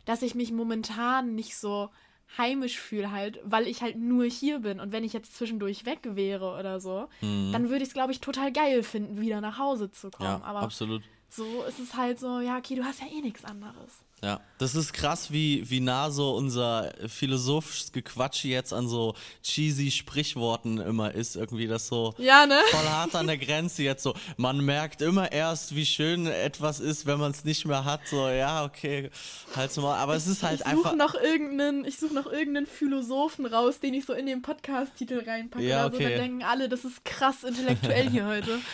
[0.05, 1.89] dass ich mich momentan nicht so
[2.37, 5.99] heimisch fühle halt, weil ich halt nur hier bin und wenn ich jetzt zwischendurch weg
[6.03, 9.91] wäre oder so, dann würde ich es glaube ich total geil finden, wieder nach Hause
[9.91, 10.29] zu kommen.
[10.29, 11.03] ja, Aber absolut.
[11.29, 14.04] so ist es halt so, ja, okay, du hast ja eh nichts anderes.
[14.25, 19.13] Ja, das ist krass, wie, wie nah so unser philosophisches Gequatsche jetzt an so
[19.43, 21.35] cheesy Sprichworten immer ist.
[21.35, 22.59] Irgendwie das so Ja, ne?
[22.71, 24.15] voll hart an der Grenze jetzt so.
[24.37, 28.07] Man merkt immer erst, wie schön etwas ist, wenn man es nicht mehr hat.
[28.07, 29.11] So, ja, okay,
[29.55, 29.95] halt's mal.
[29.95, 30.85] Aber es ist halt ich einfach.
[30.85, 35.23] suche noch irgendeinen, ich suche noch irgendeinen Philosophen raus, den ich so in den Podcast-Titel
[35.23, 35.63] reinpacke.
[35.63, 35.99] Ja, oder so.
[35.99, 36.17] Dann okay.
[36.17, 38.57] denken alle, das ist krass intellektuell hier heute.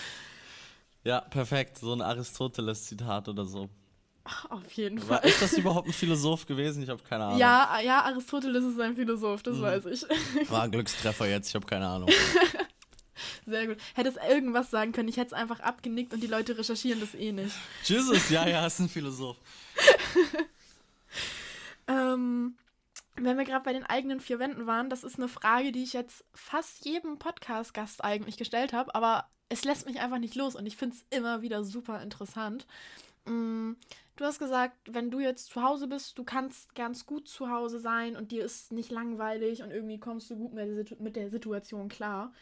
[1.03, 1.79] Ja, perfekt.
[1.79, 3.69] So ein Aristoteles-Zitat oder so.
[4.49, 5.29] Auf jeden War, Fall.
[5.29, 6.83] ist das überhaupt ein Philosoph gewesen?
[6.83, 7.39] Ich habe keine Ahnung.
[7.39, 9.43] Ja, ja, Aristoteles ist ein Philosoph, Mhm.
[9.43, 10.49] das weiß ich.
[10.51, 12.09] War ein Glückstreffer jetzt, ich habe keine Ahnung.
[13.45, 13.77] Sehr gut.
[13.95, 17.31] Hättest irgendwas sagen können, ich hätte es einfach abgenickt und die Leute recherchieren das eh
[17.31, 17.55] nicht.
[17.83, 19.37] Jesus, ja, ja, ist ein Philosoph.
[21.87, 22.55] Ähm,
[23.15, 25.93] wenn wir gerade bei den eigenen vier Wänden waren, das ist eine Frage, die ich
[25.93, 30.65] jetzt fast jedem Podcast-Gast eigentlich gestellt habe, aber es lässt mich einfach nicht los und
[30.65, 32.65] ich finde es immer wieder super interessant.
[33.25, 33.73] Mm,
[34.15, 37.79] du hast gesagt, wenn du jetzt zu Hause bist, du kannst ganz gut zu Hause
[37.79, 42.33] sein und dir ist nicht langweilig und irgendwie kommst du gut mit der Situation klar.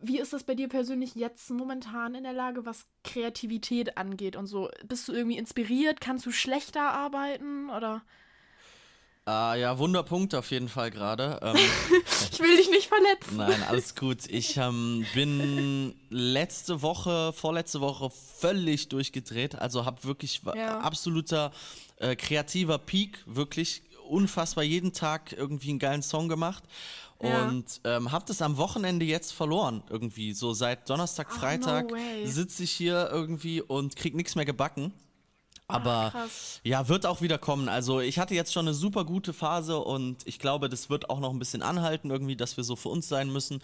[0.00, 4.46] Wie ist das bei dir persönlich jetzt momentan in der Lage, was Kreativität angeht und
[4.46, 4.68] so?
[4.86, 6.00] Bist du irgendwie inspiriert?
[6.00, 8.02] Kannst du schlechter arbeiten oder?
[9.26, 11.40] Ah, ja, Wunderpunkt auf jeden Fall gerade.
[11.42, 11.56] Ähm,
[12.30, 13.38] ich will dich nicht verletzen.
[13.38, 14.26] Nein, alles gut.
[14.28, 19.54] Ich ähm, bin letzte Woche, vorletzte Woche völlig durchgedreht.
[19.54, 20.78] Also habe wirklich ja.
[20.80, 21.52] absoluter
[21.96, 26.64] äh, kreativer Peak, wirklich unfassbar jeden Tag irgendwie einen geilen Song gemacht.
[27.22, 27.46] Ja.
[27.46, 30.34] Und ähm, habe das am Wochenende jetzt verloren irgendwie.
[30.34, 34.92] So seit Donnerstag, Freitag no sitze ich hier irgendwie und krieg nichts mehr gebacken.
[35.66, 36.28] Aber Ach,
[36.62, 37.70] ja, wird auch wieder kommen.
[37.70, 41.20] Also ich hatte jetzt schon eine super gute Phase und ich glaube, das wird auch
[41.20, 43.60] noch ein bisschen anhalten, irgendwie, dass wir so für uns sein müssen.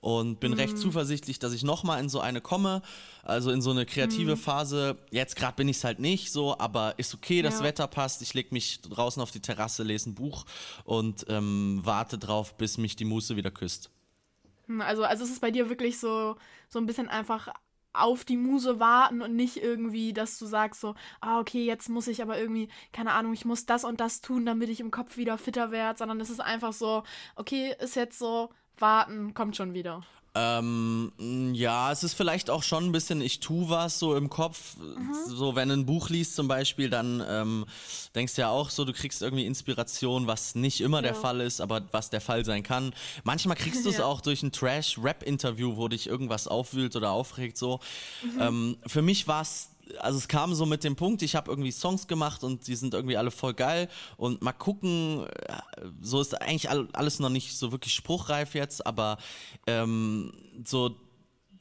[0.00, 0.54] Und bin mm.
[0.54, 2.82] recht zuversichtlich, dass ich nochmal in so eine komme.
[3.22, 4.38] Also in so eine kreative mm.
[4.38, 4.98] Phase.
[5.12, 7.64] Jetzt gerade bin ich es halt nicht so, aber ist okay, das ja.
[7.64, 8.20] Wetter passt.
[8.22, 10.46] Ich lege mich draußen auf die Terrasse, lese ein Buch
[10.82, 13.90] und ähm, warte drauf, bis mich die Muße wieder küsst.
[14.66, 16.34] Hm, also, also es ist bei dir wirklich so,
[16.68, 17.48] so ein bisschen einfach
[17.94, 22.08] auf die Muse warten und nicht irgendwie, dass du sagst so, ah, okay, jetzt muss
[22.08, 25.16] ich aber irgendwie, keine Ahnung, ich muss das und das tun, damit ich im Kopf
[25.16, 27.04] wieder fitter werde, sondern es ist einfach so,
[27.36, 30.02] okay, ist jetzt so, warten, kommt schon wieder.
[30.36, 31.12] Ähm,
[31.54, 34.76] ja, es ist vielleicht auch schon ein bisschen, ich tu was so im Kopf.
[34.78, 35.14] Mhm.
[35.28, 37.66] So, wenn du ein Buch liest zum Beispiel, dann ähm,
[38.16, 41.02] denkst du ja auch so, du kriegst irgendwie Inspiration, was nicht immer ja.
[41.02, 42.94] der Fall ist, aber was der Fall sein kann.
[43.22, 44.06] Manchmal kriegst du es ja.
[44.06, 47.56] auch durch ein Trash-Rap-Interview, wo dich irgendwas aufwühlt oder aufregt.
[47.56, 47.78] So.
[48.22, 48.40] Mhm.
[48.40, 49.68] Ähm, für mich war es
[49.98, 52.94] also es kam so mit dem Punkt, ich habe irgendwie Songs gemacht und die sind
[52.94, 53.88] irgendwie alle voll geil.
[54.16, 59.18] Und mal gucken, äh, so ist eigentlich alles noch nicht so wirklich spruchreif jetzt, aber
[59.66, 60.32] ähm,
[60.64, 60.96] so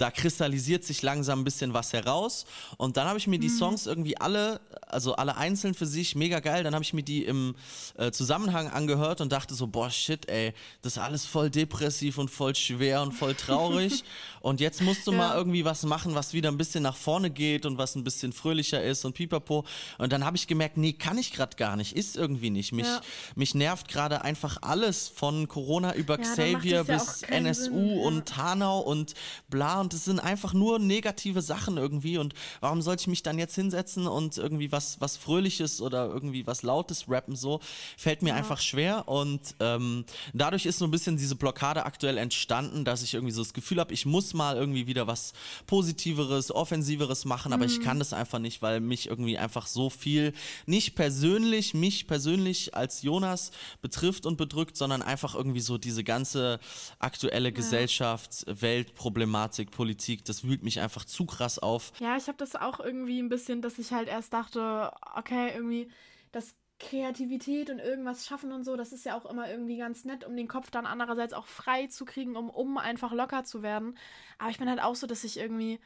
[0.03, 2.45] da kristallisiert sich langsam ein bisschen was heraus.
[2.75, 3.57] Und dann habe ich mir die mhm.
[3.57, 6.61] Songs irgendwie alle, also alle einzeln für sich, mega geil.
[6.65, 7.55] Dann habe ich mir die im
[7.97, 12.29] äh, Zusammenhang angehört und dachte so, boah, shit, ey, das ist alles voll depressiv und
[12.29, 14.03] voll schwer und voll traurig.
[14.41, 15.19] und jetzt musst du ja.
[15.19, 18.33] mal irgendwie was machen, was wieder ein bisschen nach vorne geht und was ein bisschen
[18.33, 19.63] fröhlicher ist und pipapo.
[19.99, 22.73] Und dann habe ich gemerkt, nee, kann ich gerade gar nicht, ist irgendwie nicht.
[22.73, 22.99] Mich, ja.
[23.35, 28.81] mich nervt gerade einfach alles von Corona über ja, Xavier bis NSU Sinn, und Hanau
[28.81, 29.13] und
[29.49, 33.39] bla und das sind einfach nur negative Sachen irgendwie und warum sollte ich mich dann
[33.39, 37.59] jetzt hinsetzen und irgendwie was, was Fröhliches oder irgendwie was Lautes rappen so,
[37.97, 38.35] fällt mir ja.
[38.35, 43.13] einfach schwer und ähm, dadurch ist so ein bisschen diese Blockade aktuell entstanden, dass ich
[43.13, 45.33] irgendwie so das Gefühl habe, ich muss mal irgendwie wieder was
[45.67, 47.71] Positiveres, Offensiveres machen, aber mhm.
[47.71, 50.33] ich kann das einfach nicht, weil mich irgendwie einfach so viel
[50.65, 56.59] nicht persönlich, mich persönlich als Jonas betrifft und bedrückt, sondern einfach irgendwie so diese ganze
[56.99, 57.55] aktuelle ja.
[57.55, 61.91] Gesellschaft, Weltproblematik, Politik, das wühlt mich einfach zu krass auf.
[61.99, 65.89] Ja, ich habe das auch irgendwie ein bisschen, dass ich halt erst dachte, okay, irgendwie
[66.31, 70.25] das Kreativität und irgendwas schaffen und so, das ist ja auch immer irgendwie ganz nett,
[70.25, 73.97] um den Kopf dann andererseits auch frei zu kriegen, um, um einfach locker zu werden.
[74.37, 75.79] Aber ich bin halt auch so, dass ich irgendwie,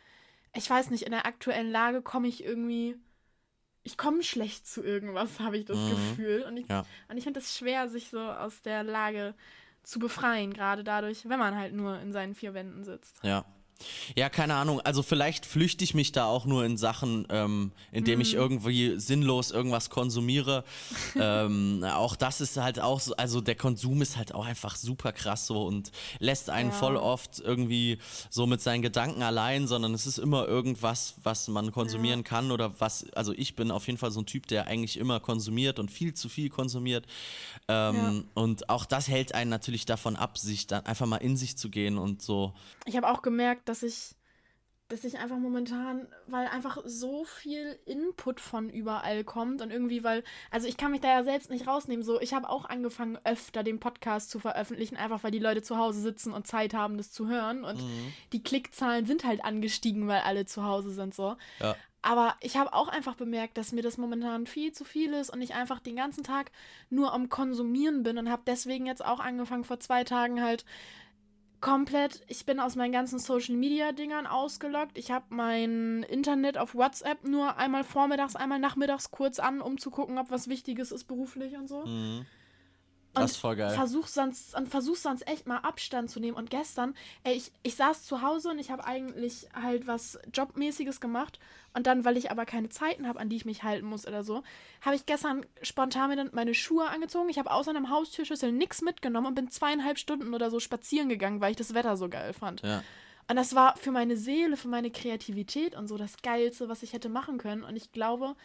[0.54, 2.96] ich weiß nicht, in der aktuellen Lage komme ich irgendwie,
[3.84, 5.90] ich komme schlecht zu irgendwas, habe ich das mhm.
[5.92, 6.42] Gefühl.
[6.44, 6.86] Und ich, ja.
[7.16, 9.36] ich finde es schwer, sich so aus der Lage
[9.84, 13.24] zu befreien, gerade dadurch, wenn man halt nur in seinen vier Wänden sitzt.
[13.24, 13.46] Ja,
[14.16, 14.82] ja, keine Ahnung.
[14.82, 18.22] Also vielleicht flüchte ich mich da auch nur in Sachen, ähm, indem mm.
[18.22, 18.40] ich mhm.
[18.40, 20.64] irgendwie sinnlos irgendwas konsumiere.
[21.20, 25.12] ähm, auch das ist halt auch so, also der Konsum ist halt auch einfach super
[25.12, 26.76] krass so und lässt einen ja.
[26.76, 28.00] voll oft irgendwie
[28.30, 32.26] so mit seinen Gedanken allein, sondern es ist immer irgendwas, was man konsumieren ja.
[32.26, 35.20] kann oder was, also ich bin auf jeden Fall so ein Typ, der eigentlich immer
[35.20, 37.06] konsumiert und viel zu viel konsumiert.
[37.68, 38.14] Ähm, ja.
[38.34, 41.70] Und auch das hält einen natürlich davon ab, sich dann einfach mal in sich zu
[41.70, 42.54] gehen und so.
[42.86, 44.16] Ich habe auch gemerkt, dass ich,
[44.88, 50.24] dass ich einfach momentan, weil einfach so viel Input von überall kommt und irgendwie, weil,
[50.50, 52.04] also ich kann mich da ja selbst nicht rausnehmen.
[52.04, 55.78] So, ich habe auch angefangen, öfter den Podcast zu veröffentlichen, einfach weil die Leute zu
[55.78, 57.66] Hause sitzen und Zeit haben, das zu hören.
[57.66, 58.14] Und mhm.
[58.32, 61.36] die Klickzahlen sind halt angestiegen, weil alle zu Hause sind so.
[61.60, 61.76] Ja.
[62.02, 65.42] Aber ich habe auch einfach bemerkt, dass mir das momentan viel zu viel ist und
[65.42, 66.52] ich einfach den ganzen Tag
[66.90, 70.64] nur am Konsumieren bin und habe deswegen jetzt auch angefangen vor zwei Tagen halt
[71.62, 74.98] komplett, ich bin aus meinen ganzen Social Media Dingern ausgeloggt.
[74.98, 79.92] Ich habe mein Internet auf WhatsApp nur einmal vormittags, einmal nachmittags kurz an, um zu
[79.92, 81.86] gucken, ob was Wichtiges ist beruflich und so.
[81.86, 82.26] Mhm.
[83.18, 83.76] Und Das ist voll geil.
[83.76, 86.38] Versuch sonst, und versuch sonst echt mal Abstand zu nehmen.
[86.38, 91.00] Und gestern, ey, ich, ich saß zu Hause und ich habe eigentlich halt was Jobmäßiges
[91.02, 91.40] gemacht.
[91.74, 94.24] Und dann, weil ich aber keine Zeiten habe, an die ich mich halten muss oder
[94.24, 94.44] so,
[94.82, 97.30] habe ich gestern spontan mir dann meine Schuhe angezogen.
[97.30, 101.40] Ich habe außer einem Haustürschlüssel nichts mitgenommen und bin zweieinhalb Stunden oder so spazieren gegangen,
[101.42, 102.62] weil ich das Wetter so geil fand.
[102.62, 102.84] Ja.
[103.30, 106.94] Und das war für meine Seele, für meine Kreativität und so das Geilste, was ich
[106.94, 107.64] hätte machen können.
[107.64, 108.36] Und ich glaube,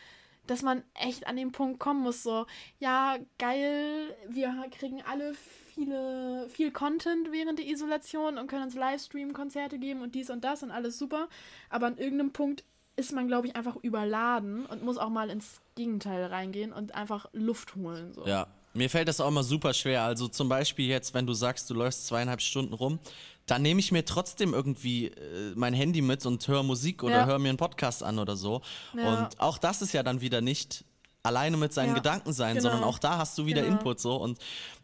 [0.46, 2.46] dass man echt an den Punkt kommen muss, so,
[2.78, 5.34] ja, geil, wir kriegen alle
[5.74, 10.62] viele, viel Content während der Isolation und können uns Livestream-Konzerte geben und dies und das
[10.62, 11.28] und alles super.
[11.70, 12.64] Aber an irgendeinem Punkt
[12.96, 17.26] ist man, glaube ich, einfach überladen und muss auch mal ins Gegenteil reingehen und einfach
[17.32, 18.12] Luft holen.
[18.12, 18.26] So.
[18.26, 20.02] Ja, mir fällt das auch immer super schwer.
[20.02, 22.98] Also zum Beispiel jetzt, wenn du sagst, du läufst zweieinhalb Stunden rum,
[23.46, 27.26] dann nehme ich mir trotzdem irgendwie äh, mein Handy mit und höre Musik oder Ja.
[27.26, 28.62] höre mir einen Podcast an oder so.
[28.96, 29.24] Ja.
[29.24, 30.84] Und auch das ist ja dann wieder nicht
[31.24, 32.70] alleine mit seinen Ja, Gedanken sein, genau.
[32.70, 33.74] sondern auch da hast du wieder Genau.
[33.78, 34.38] Input so und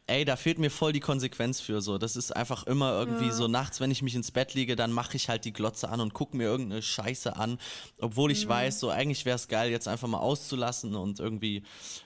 [0.09, 1.99] ey, da fehlt mir voll die Konsequenz für so.
[1.99, 3.33] Das ist einfach immer irgendwie Ja.
[3.33, 6.01] so nachts, wenn ich mich ins Bett lege, dann mache ich halt die Glotze an
[6.01, 7.59] und gucke mir irgendeine Scheiße an,
[8.01, 8.33] obwohl Mhm.
[8.37, 11.63] ich weiß, so eigentlich wäre es geil, jetzt einfach mal auszulassen und irgendwie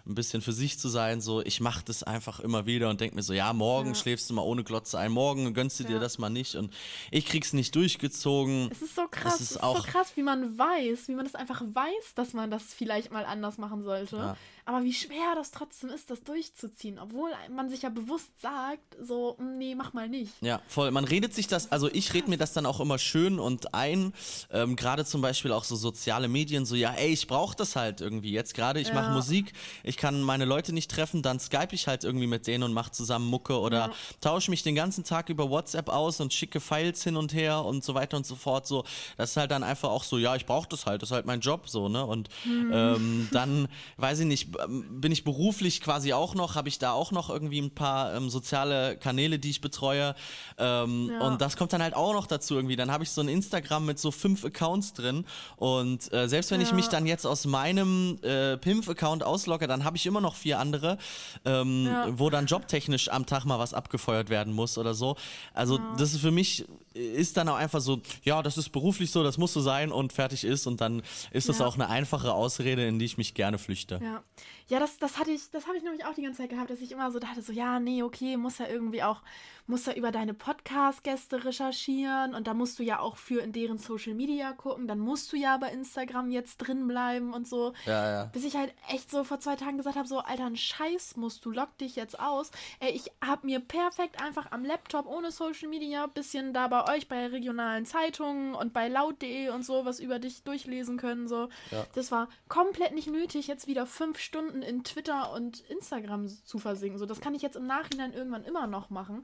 [0.07, 1.21] ein bisschen für sich zu sein.
[1.21, 3.95] So, ich mache das einfach immer wieder und denke mir so, ja, morgen Ja.
[3.95, 5.99] schläfst du mal ohne Glotze ein, morgen gönnst du dir Ja.
[6.01, 6.73] das mal nicht und
[7.11, 8.69] ich krieg's nicht durchgezogen.
[8.73, 11.25] Es ist so krass, ist es ist auch- so krass, wie man weiß, wie man
[11.25, 14.37] das einfach weiß, dass man das vielleicht mal anders machen sollte.
[14.67, 14.73] Ja.
[14.75, 19.37] Aber wie schwer das trotzdem ist, das durchzuziehen, obwohl man sich ja bewusst sagt, so,
[19.39, 20.33] "Mm, nee, mach mal nicht.
[20.41, 20.91] Ja, voll.
[20.91, 24.13] Man redet sich das, also ich rede mir das dann auch immer schön und ein,
[24.51, 28.01] ähm, gerade zum Beispiel auch so soziale Medien, so ja, ey, ich brauche das halt
[28.01, 29.11] irgendwie jetzt gerade, ich mache Ja.
[29.13, 29.53] Musik,
[29.83, 32.93] ich kann meine Leute nicht treffen, dann skype ich halt irgendwie mit denen und mache
[32.93, 33.91] zusammen Mucke oder
[34.21, 37.83] tausche mich den ganzen Tag über WhatsApp aus und schicke Files hin und her und
[37.85, 38.85] so weiter und so fort, so,
[39.17, 41.27] das ist halt dann einfach auch so, ja, ich brauche das halt, das ist halt
[41.27, 44.52] mein Job, so, ne, und ähm, dann, weiß ich nicht,
[44.91, 48.31] bin ich beruflich quasi auch noch, habe ich da auch noch irgendwie ein paar ähm,
[48.31, 50.15] soziale Kanäle, die ich betreue.
[50.59, 51.27] Ähm, Ja.
[51.27, 52.77] Und das kommt dann halt auch noch dazu irgendwie.
[52.77, 55.25] Dann habe ich so ein Instagram mit so fünf Accounts drin.
[55.57, 56.75] Und äh, selbst wenn ich Ja.
[56.75, 60.99] mich dann jetzt aus meinem äh, Pimp-Account auslogge, dann habe ich immer noch vier andere,
[61.45, 62.07] ähm, Ja.
[62.19, 65.17] wo dann jobtechnisch am Tag mal was abgefeuert werden muss oder so.
[65.55, 66.65] Also das ist für mich
[66.95, 70.13] ist dann auch einfach so, ja, das ist beruflich so, das muss so sein und
[70.13, 70.67] fertig ist.
[70.67, 71.67] Und dann ist das Ja.
[71.67, 74.01] auch eine einfache Ausrede, in die ich mich gerne flüchte.
[74.03, 74.23] Ja,
[74.69, 76.81] ja das, das hatte ich, das habe ich nämlich auch die ganze Zeit gehabt, dass
[76.81, 79.23] ich immer so dachte, so, ja, nee, okay, muss ja irgendwie auch,
[79.67, 83.79] muss ja über deine Podcast-Gäste recherchieren und da musst du ja auch für in deren
[83.79, 87.73] Social Media gucken, dann musst du ja bei Instagram jetzt drin bleiben und so.
[87.87, 88.25] Ja, ja.
[88.27, 91.45] Bis ich halt echt so vor zwei Tagen gesagt habe, so, Alter, ein Scheiß musst
[91.45, 92.51] du, lock dich jetzt aus.
[92.81, 97.09] Ey, ich habe mir perfekt einfach am Laptop ohne Social Media bisschen da bei euch
[97.09, 101.49] bei regionalen Zeitungen und bei laut.de und so was über dich durchlesen können, so.
[101.71, 101.87] Ja.
[101.95, 106.99] Das war komplett nicht nötig, jetzt wieder fünf Stunden in Twitter und Instagram zu versinken.
[106.99, 109.23] So, das kann ich jetzt im Nachhinein irgendwann immer noch machen.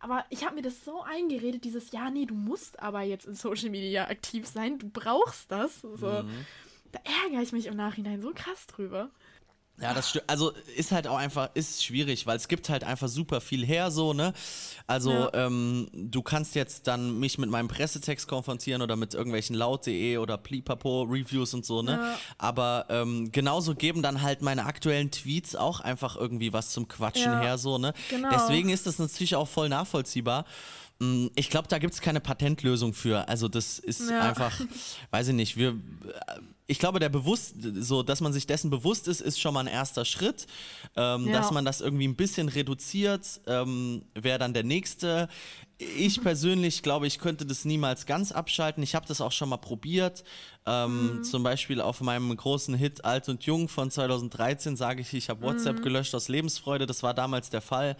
[0.00, 3.34] Aber ich habe mir das so eingeredet, dieses, ja, nee, du musst aber jetzt in
[3.34, 5.80] Social Media aktiv sein, du brauchst das.
[5.80, 6.24] So.
[6.92, 9.10] Da ärgere ich mich im Nachhinein so krass drüber.
[9.80, 10.24] Ja, das stimmt.
[10.28, 13.90] Also ist halt auch einfach, ist schwierig, weil es gibt halt einfach super viel her
[13.90, 14.32] so, ne?
[14.86, 15.30] Also Ja.
[15.46, 20.38] ähm, du kannst jetzt dann mich mit meinem Pressetext konfrontieren oder mit irgendwelchen laut.de oder
[20.38, 21.92] Plipapo Reviews und so, ne?
[22.00, 22.18] Ja.
[22.38, 27.32] Aber ähm, genauso geben dann halt meine aktuellen Tweets auch einfach irgendwie was zum Quatschen
[27.32, 27.94] Ja, her, so, ne?
[28.10, 28.28] genau.
[28.30, 30.44] Deswegen ist das natürlich auch voll nachvollziehbar.
[31.04, 33.28] Mm, Ich glaube, da gibt es keine Patentlösung für.
[33.28, 34.20] Also das ist Ja.
[34.20, 34.52] einfach,
[35.10, 35.76] weiß ich nicht, wir,
[36.66, 39.66] ich glaube, der bewusst, so, dass man sich dessen bewusst ist, ist schon mal ein
[39.66, 40.46] erster Schritt.
[40.96, 41.32] Ähm, Ja.
[41.34, 45.28] Dass man das irgendwie ein bisschen reduziert, ähm, wäre dann der nächste.
[45.78, 48.82] Ich persönlich glaube, ich könnte das niemals ganz abschalten.
[48.82, 50.24] Ich habe das auch schon mal probiert.
[50.66, 51.24] Ähm, Mhm.
[51.24, 55.42] Zum Beispiel auf meinem großen Hit Alt und Jung von 2013 sage ich, ich habe
[55.42, 55.82] WhatsApp Mhm.
[55.82, 56.86] gelöscht aus Lebensfreude.
[56.86, 57.96] Das war damals der Fall.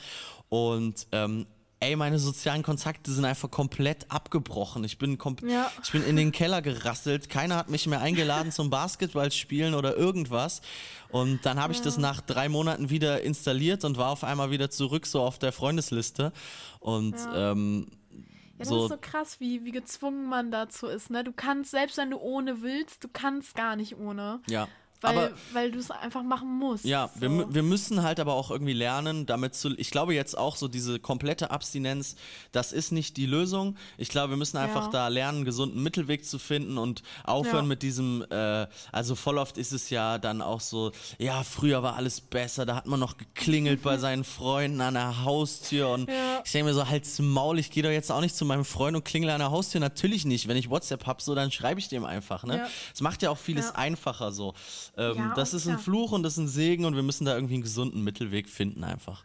[0.49, 1.47] Und ähm,
[1.85, 4.85] ey, meine sozialen Kontakte sind einfach komplett abgebrochen.
[4.85, 5.71] Ich bin, kom Ja.
[5.83, 7.29] ich bin in den Keller gerasselt.
[7.29, 10.63] Keiner hat mich mehr eingeladen zum Basketballspielen oder irgendwas.
[11.11, 14.71] Und dann habe ich das nach drei Monaten wieder installiert und war auf einmal wieder
[14.71, 16.33] zurück so auf der Freundesliste.
[16.81, 18.19] Und ähm, Ja,
[18.59, 21.25] das so, ist so krass, wie, wie gezwungen man dazu ist, ne?
[21.25, 24.41] Du kannst, selbst wenn du ohne willst, du kannst gar nicht ohne.
[24.49, 24.69] ja.
[25.05, 26.85] Weil, Aber weil du es einfach machen musst.
[26.85, 27.35] Ja, wir, so.
[27.35, 29.75] mü- wir müssen halt aber auch irgendwie lernen, damit zu.
[29.79, 32.17] Ich glaube jetzt auch so diese komplette Abstinenz,
[32.53, 33.77] das ist nicht die Lösung.
[33.99, 34.91] Ich glaube, wir müssen einfach Ja.
[34.91, 37.69] da lernen, einen gesunden Mittelweg zu finden und aufhören Ja.
[37.69, 38.25] mit diesem.
[38.31, 42.67] Äh, also voll oft ist es ja dann auch so, ja, früher war alles besser,
[42.67, 46.43] da hat man noch geklingelt bei seinen Freunden an der Haustür und Ja.
[46.45, 48.97] ich denke mir so, halt's Maul, ich gehe doch jetzt auch nicht zu meinem Freund
[48.97, 49.81] und klingel an der Haustür.
[49.81, 50.49] Natürlich nicht.
[50.49, 52.45] Wenn ich WhatsApp hab, so dann schreibe ich dem einfach.
[52.45, 52.67] Ne?
[52.95, 54.55] Es macht ja auch vieles einfacher so.
[54.97, 55.85] Ähm, Ja, das ist ein klar.
[55.85, 58.85] Fluch und das ist ein Segen und wir müssen da irgendwie einen gesunden Mittelweg finden
[58.85, 59.25] einfach.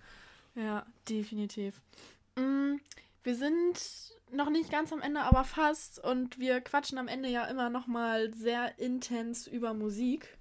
[0.55, 1.81] Ja, definitiv.
[2.35, 2.75] Mm,
[3.23, 3.79] wir sind
[4.31, 6.03] noch nicht ganz am Ende, aber fast.
[6.03, 10.37] Und wir quatschen am Ende ja immer noch mal sehr intens über Musik.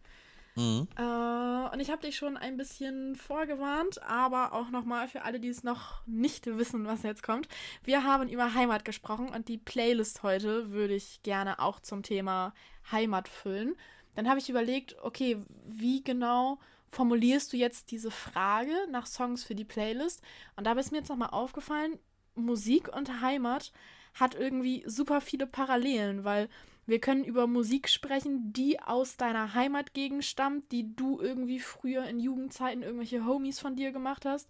[0.57, 0.89] Mhm.
[0.97, 5.49] Äh, und ich habe dich schon ein bisschen vorgewarnt, aber auch nochmal für alle, die
[5.49, 7.49] es noch nicht wissen, was jetzt kommt.
[7.85, 12.55] Wir haben über Heimat gesprochen und die Playlist heute würde ich gerne auch zum Thema
[12.91, 13.77] Heimat füllen.
[14.19, 16.59] Dann habe ich überlegt, okay, wie genau
[16.91, 20.23] formulierst du jetzt diese Frage nach Songs für die Playlist?
[20.57, 22.01] Und da ist mir jetzt nochmal aufgefallen,
[22.35, 23.73] Musik und Heimat
[24.15, 26.49] hat irgendwie super viele Parallelen, weil
[26.85, 32.19] wir können über Musik sprechen, die aus deiner Heimatgegend stammt, die du irgendwie früher in
[32.19, 34.49] Jugendzeiten irgendwelche Homies von dir gemacht hast.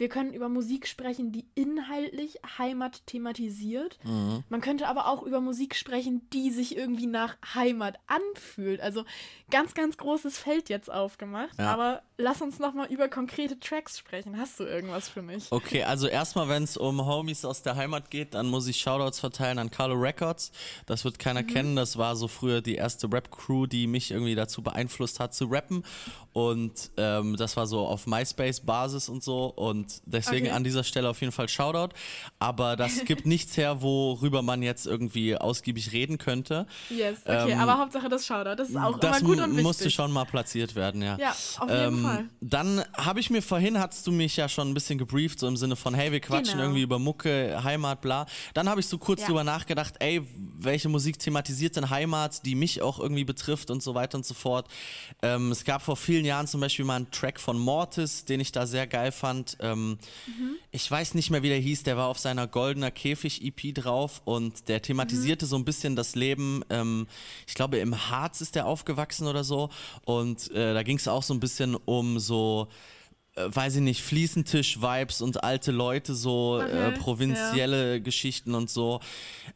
[0.00, 3.98] Wir können über Musik sprechen, die inhaltlich Heimat thematisiert.
[4.02, 4.44] Mhm.
[4.48, 8.80] Man könnte aber auch über Musik sprechen, die sich irgendwie nach Heimat anfühlt.
[8.80, 9.04] Also
[9.50, 11.58] ganz, ganz großes Feld jetzt aufgemacht.
[11.58, 11.70] Ja.
[11.70, 14.38] Aber lass uns nochmal über konkrete Tracks sprechen.
[14.38, 15.48] Hast du irgendwas für mich?
[15.50, 19.20] Okay, also erstmal, wenn es um Homies aus der Heimat geht, dann muss ich Shoutouts
[19.20, 20.50] verteilen an Carlo Records.
[20.86, 21.76] Das wird keiner kennen.
[21.76, 25.84] Das war so früher die erste Rap-Crew, die mich irgendwie dazu beeinflusst hat zu rappen.
[26.32, 29.44] Und ähm, das war so auf MySpace-Basis und so.
[29.44, 30.54] Und deswegen Okay.
[30.56, 31.94] an dieser Stelle auf jeden Fall Shoutout.
[32.38, 36.66] Aber das gibt nichts her, worüber man jetzt irgendwie ausgiebig reden könnte.
[36.88, 38.56] Yes, okay, Ähm, aber Hauptsache das Shoutout.
[38.56, 39.62] Das ist auch das immer gut und wichtig.
[39.64, 41.16] musste schon mal platziert werden, ja.
[41.18, 42.24] Ja, auf jeden Fall.
[42.40, 45.56] Dann habe ich mir vorhin, hast du mich ja schon ein bisschen gebrieft, so im
[45.56, 46.64] Sinne von, hey, wir quatschen Genau.
[46.64, 48.26] irgendwie über Mucke, Heimat, bla.
[48.54, 49.26] Dann habe ich so kurz Ja.
[49.28, 50.22] drüber nachgedacht, ey,
[50.58, 54.34] welche Musik thematisiert denn Heimat, die mich auch irgendwie betrifft und so weiter und so
[54.34, 54.68] fort.
[55.22, 58.52] Ähm, es gab vor vielen Jahren zum Beispiel mal einen Track von Mortis, den ich
[58.52, 59.56] da sehr geil fand.
[59.60, 60.56] Ähm, Mhm.
[60.70, 64.68] Ich weiß nicht mehr, wie der hieß, der war auf seiner Goldener Käfig-EP drauf und
[64.68, 66.62] der thematisierte so ein bisschen das Leben.
[66.70, 67.06] Ähm,
[67.46, 69.70] ich glaube, im Harz ist der aufgewachsen oder so.
[70.04, 72.68] Und äh, da ging es auch so ein bisschen um so.
[73.36, 79.00] Äh, Weiß ich nicht, Fliesentisch-Vibes und alte Leute, so äh, Okay, provinzielle Geschichten und so.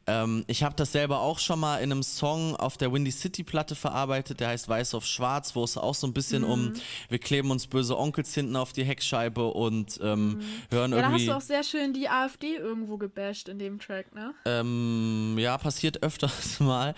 [0.07, 3.43] Ähm, ich habe das selber auch schon mal in einem Song auf der Windy City
[3.43, 6.73] Platte verarbeitet, der heißt Weiß auf Schwarz, wo es auch so ein bisschen um, Mhm.
[7.09, 10.39] wir kleben uns böse Onkels hinten auf die Heckscheibe und ähm,
[10.71, 10.97] hören Mhm.
[10.97, 11.27] Ja, da hast irgendwie.
[11.27, 14.35] du auch sehr schön die AfD irgendwo gebasht in dem Track, ne?
[14.45, 16.95] Ähm, ja, passiert öfters mal.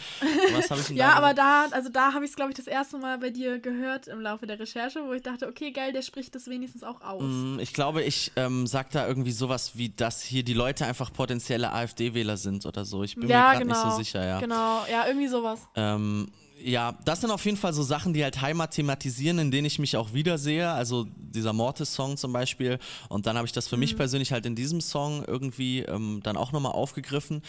[0.52, 2.66] Was habe ich denn Ja, aber da, also da habe ich es, glaube ich, das
[2.66, 6.02] erste Mal bei dir gehört im Laufe der Recherche, wo ich dachte, okay, geil, der
[6.02, 7.22] spricht das wenigstens auch aus.
[7.22, 11.12] Mm, Ich glaube, ich ähm, sag da irgendwie sowas wie, dass hier die Leute einfach
[11.12, 13.02] potenzielle AfD-Wähler sind oder so.
[13.02, 13.84] Ich bin ja, mir gerade genau.
[13.84, 14.40] nicht so sicher, ja.
[14.40, 15.60] Genau, ja, irgendwie sowas.
[15.74, 16.28] Ähm,
[16.62, 19.78] ja, das sind auf jeden Fall so Sachen, die halt Heimat thematisieren, in denen ich
[19.78, 20.70] mich auch wiedersehe.
[20.70, 22.78] Also dieser Mortis-Song zum Beispiel.
[23.08, 26.36] Und dann habe ich das für mich persönlich halt in diesem Song irgendwie ähm, dann
[26.36, 27.42] auch nochmal aufgegriffen.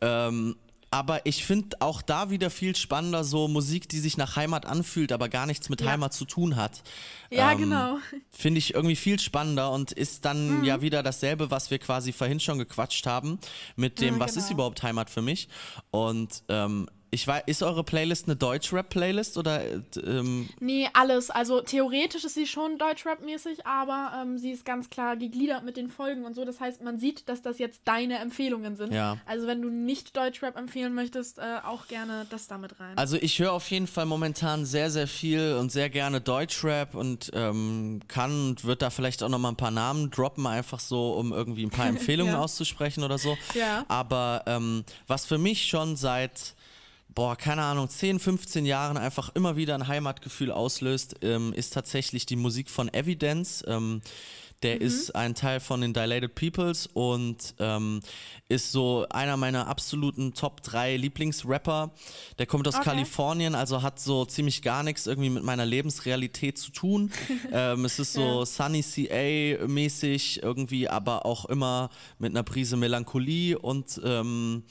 [0.00, 0.56] Ähm,
[0.90, 5.12] aber ich finde auch da wieder viel spannender so Musik, die sich nach Heimat anfühlt,
[5.12, 5.90] aber gar nichts mit Ja.
[5.90, 6.82] Heimat zu tun hat.
[7.30, 7.98] Ja, Ähm, genau.
[8.30, 10.64] Finde ich irgendwie viel spannender und ist dann Mhm.
[10.64, 13.38] ja wieder dasselbe, was wir quasi vorhin schon gequatscht haben,
[13.74, 14.54] mit dem, Ja, was ist genau.
[14.54, 15.48] überhaupt Heimat für mich?
[15.90, 21.30] Und ähm, ich weiß, ist eure Playlist eine Deutsch-Rap-Playlist oder äh, ähm, Nee, alles.
[21.30, 25.88] Also theoretisch ist sie schon Deutschrap-mäßig, aber ähm, sie ist ganz klar gegliedert mit den
[25.88, 26.44] Folgen und so.
[26.44, 28.92] Das heißt, man sieht, dass das jetzt deine Empfehlungen sind.
[28.92, 29.16] Ja.
[29.24, 32.96] Also wenn du nicht Deutschrap empfehlen möchtest, äh, auch gerne das damit rein.
[32.98, 37.30] Also ich höre auf jeden Fall momentan sehr, sehr viel und sehr gerne Deutschrap und
[37.32, 41.12] ähm, kann und wird da vielleicht auch noch mal ein paar Namen droppen, einfach so,
[41.14, 42.40] um irgendwie ein paar Empfehlungen Ja.
[42.40, 43.38] auszusprechen oder so.
[43.54, 43.84] Ja.
[43.88, 46.54] Aber ähm, was für mich schon seit,
[47.16, 52.26] boah, keine Ahnung, 10, 15 Jahren einfach immer wieder ein Heimatgefühl auslöst, ähm, ist tatsächlich
[52.26, 53.64] die Musik von Evidence.
[53.66, 54.02] Ähm,
[54.62, 58.00] der ist ein Teil von den Dilated Peoples und ähm,
[58.48, 61.92] ist so einer meiner absoluten Top 3 Lieblingsrapper.
[62.38, 62.84] Der kommt aus Okay.
[62.84, 67.10] Kalifornien, also hat so ziemlich gar nichts irgendwie mit meiner Lebensrealität zu tun.
[67.52, 73.58] ähm, es ist so Sunny CA mäßig irgendwie, aber auch immer mit einer Prise Melancholie
[73.58, 74.64] und ähm,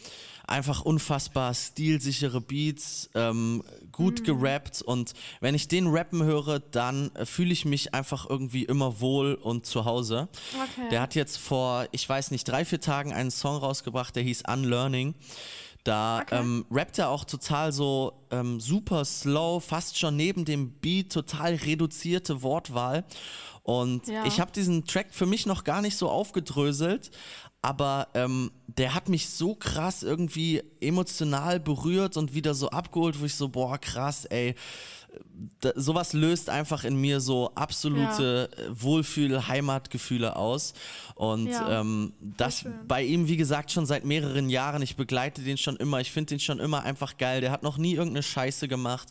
[0.48, 7.26] einfach unfassbar stilsichere Beats, ähm, gut gerappt und wenn ich den rappen höre, dann äh,
[7.26, 10.28] fühle ich mich einfach irgendwie immer wohl und zu Hause.
[10.54, 10.90] Okay.
[10.92, 14.44] Der hat jetzt vor, ich weiß nicht, drei, vier Tagen einen Song rausgebracht, der hieß
[14.52, 15.16] Unlearning.
[15.84, 16.40] Da Okay.
[16.40, 21.54] ähm, rappt er auch total so ähm, super slow, fast schon neben dem Beat, total
[21.56, 23.06] reduzierte Wortwahl.
[23.66, 24.26] Und Ja.
[24.28, 27.10] ich habe diesen Track für mich noch gar nicht so aufgedröselt,
[27.64, 33.26] aber ähm, der hat mich so krass irgendwie emotional berührt und wieder so abgeholt, wo
[33.26, 34.54] ich so, boah, krass, ey.
[35.62, 40.74] Da, sowas löst einfach in mir so absolute äh, Wohlfühl-Heimatgefühle aus.
[41.16, 44.82] Und Ja, ähm, das bei ihm, wie gesagt, schon seit mehreren Jahren.
[44.82, 46.02] Ich begleite den schon immer.
[46.02, 47.42] Ich finde den schon immer einfach geil.
[47.42, 49.08] Der hat noch nie irgendeine Scheiße gemacht.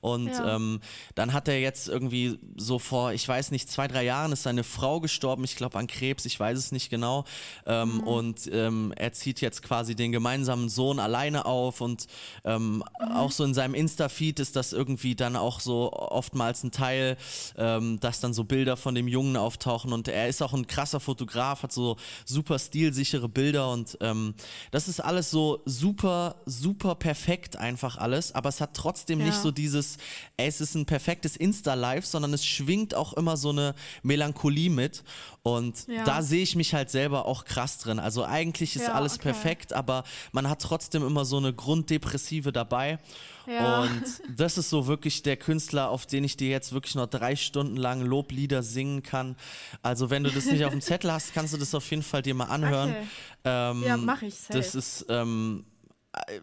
[0.00, 0.56] Und Ja.
[0.56, 0.80] ähm,
[1.14, 4.64] dann hat er jetzt irgendwie so vor, ich weiß nicht, zwei, drei Jahren ist seine
[4.64, 7.24] Frau gestorben, ich glaube an Krebs, ich weiß es nicht genau.
[7.64, 12.06] Ähm, Und ähm, er zieht jetzt quasi den gemeinsamen Sohn alleine auf und
[12.44, 12.84] ähm,
[13.14, 17.16] auch so in seinem Insta-Feed ist das irgendwie dann auch so oftmals ein Teil,
[17.56, 21.00] ähm, dass dann so Bilder von dem Jungen auftauchen und er ist auch ein krasser
[21.00, 24.34] Fotograf, hat so super stilsichere Bilder und ähm,
[24.70, 29.42] das ist alles so super, super perfekt einfach alles, aber es hat trotzdem nicht Ja.
[29.42, 29.96] so dieses,
[30.36, 35.04] ey, es ist ein perfektes Insta-Live, sondern es schwingt auch immer so eine Melancholie mit
[35.42, 36.04] und Ja.
[36.04, 37.98] da sehe ich mich halt selber auch krass drin.
[37.98, 39.22] Also eigentlich ist Ja, alles okay.
[39.32, 42.98] perfekt, aber man hat trotzdem immer so eine Grunddepressive dabei.
[43.46, 43.82] Ja.
[43.82, 44.02] Und
[44.36, 47.76] das ist so wirklich der Künstler, auf den ich dir jetzt wirklich noch drei Stunden
[47.76, 49.36] lang Loblieder singen kann.
[49.82, 52.22] Also wenn du das nicht auf dem Zettel hast, kannst du das auf jeden Fall
[52.22, 52.90] dir mal anhören.
[52.90, 53.06] Okay.
[53.44, 54.52] Ähm, Ja, mach ich safe.
[54.58, 55.64] Das ist ähm,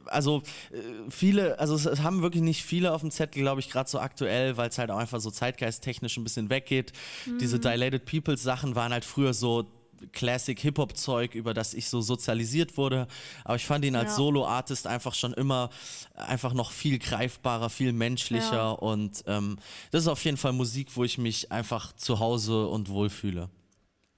[0.06, 3.90] also äh, viele, also es haben wirklich nicht viele auf dem Zettel, glaube ich, gerade
[3.90, 6.94] so aktuell, weil es halt auch einfach so zeitgeisttechnisch ein bisschen weggeht.
[7.42, 7.62] Diese Mhm.
[7.62, 9.66] Dilated Peoples Sachen waren halt früher so
[10.12, 13.08] Classic Hip-Hop-Zeug, über das ich so sozialisiert wurde.
[13.46, 14.16] Aber ich fand ihn als Ja.
[14.18, 15.70] Solo-Artist einfach schon immer
[16.16, 18.70] einfach noch viel greifbarer, viel menschlicher Ja.
[18.72, 19.58] und ähm,
[19.92, 23.50] das ist auf jeden Fall Musik, wo ich mich einfach zu Hause und wohlfühle.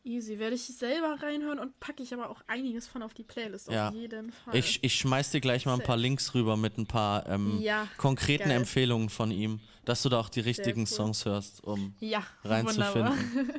[0.03, 0.37] Easy.
[0.37, 3.71] Werde ich selber reinhören und packe ich aber auch einiges von auf die Playlist.
[3.71, 3.89] Ja.
[3.89, 4.55] Auf jeden Fall.
[4.55, 7.87] Ich, ich schmeiß dir gleich mal ein paar Links rüber mit ein paar ähm, Ja,
[7.97, 8.57] konkreten geil.
[8.59, 10.85] Empfehlungen von ihm, dass du da auch die richtigen cool.
[10.87, 12.93] Songs hörst, um ja, reinzufinden.
[12.93, 13.55] wunderbar.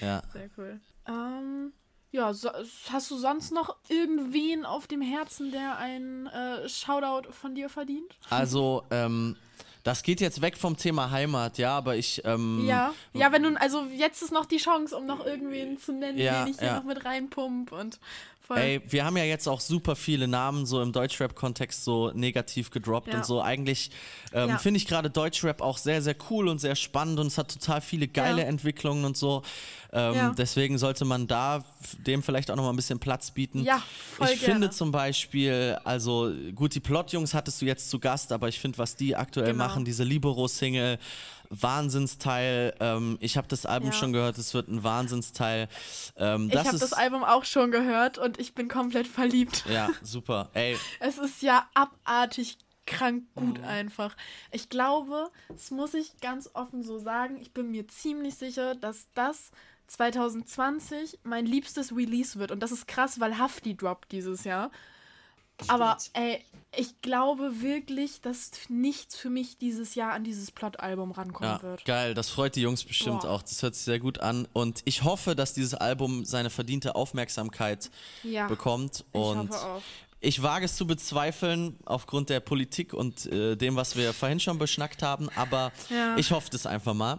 [0.00, 0.22] ja.
[0.32, 0.80] Sehr cool.
[1.08, 1.72] Ähm,
[2.10, 2.50] ja, so,
[2.90, 8.16] hast du sonst noch irgendwen auf dem Herzen, der ein äh, Shoutout von dir verdient?
[8.30, 9.36] Also, ähm,
[9.84, 12.22] das geht jetzt weg vom Thema Heimat, ja, aber ich.
[12.24, 15.92] Ähm, Ja, ja, wenn du, also jetzt ist noch die Chance, um noch irgendwen zu
[15.92, 16.76] nennen, Ja, den ich hier ja.
[16.76, 17.98] noch mit reinpump und
[18.48, 18.58] voll.
[18.58, 23.08] Ey, wir haben ja jetzt auch super viele Namen so im Deutschrap-Kontext so negativ gedroppt
[23.12, 23.18] Ja.
[23.18, 23.40] und so.
[23.40, 23.90] Eigentlich
[24.32, 24.58] ähm, Ja.
[24.58, 27.80] finde ich gerade Deutschrap auch sehr, sehr cool und sehr spannend und es hat total
[27.80, 28.48] viele geile Ja.
[28.48, 29.42] Entwicklungen und so.
[29.92, 30.34] Ähm.
[30.36, 31.64] Deswegen sollte man da
[32.06, 33.62] dem vielleicht auch nochmal ein bisschen Platz bieten.
[33.64, 33.82] Ja,
[34.16, 34.54] voll Ich gerne.
[34.54, 38.76] finde zum Beispiel, also gut, die Plotjungs hattest du jetzt zu Gast, aber ich finde,
[38.78, 39.64] was die aktuell Genau.
[39.64, 40.98] machen, diese Libero-Single,
[41.50, 42.74] Wahnsinnsteil.
[42.80, 43.92] Ähm, ich habe das Album Ja.
[43.94, 45.68] schon gehört, es wird ein Wahnsinnsteil.
[46.16, 49.64] Ähm, ich habe das Album auch schon gehört und ich bin komplett verliebt.
[49.68, 50.50] Ja, super.
[50.54, 53.40] Ey, Es ist ja abartig krank Mhm.
[53.54, 54.16] gut einfach.
[54.50, 59.08] Ich glaube, das muss ich ganz offen so sagen, ich bin mir ziemlich sicher, dass
[59.14, 59.50] das
[59.88, 62.50] 2020 mein liebstes Release wird.
[62.50, 64.70] Und das ist krass, weil Hafti droppt dieses Jahr.
[65.66, 66.44] Aber ey,
[66.76, 71.84] ich glaube wirklich, dass nichts für mich dieses Jahr an dieses Plot-Album rankommen ja, wird.
[71.84, 72.14] geil.
[72.14, 73.30] Das freut die Jungs bestimmt Boah.
[73.30, 73.42] auch.
[73.42, 74.46] Das hört sich sehr gut an.
[74.52, 77.90] Und ich hoffe, dass dieses Album seine verdiente Aufmerksamkeit
[78.22, 79.04] Ja, bekommt.
[79.12, 79.82] ich Und hoffe auch.
[80.20, 84.58] ich wage es zu bezweifeln aufgrund der Politik und äh, dem, was wir vorhin schon
[84.58, 85.28] beschnackt haben.
[85.36, 86.16] Aber Ja.
[86.16, 87.18] ich hoffe das einfach mal.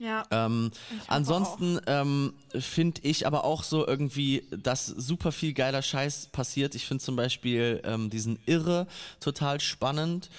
[0.00, 0.70] Ja, Ähm,
[1.08, 6.74] ansonsten ähm, finde ich aber auch so irgendwie, dass super viel geiler Scheiß passiert.
[6.74, 8.86] Ich finde zum Beispiel ähm, diesen Irre
[9.20, 10.30] total spannend.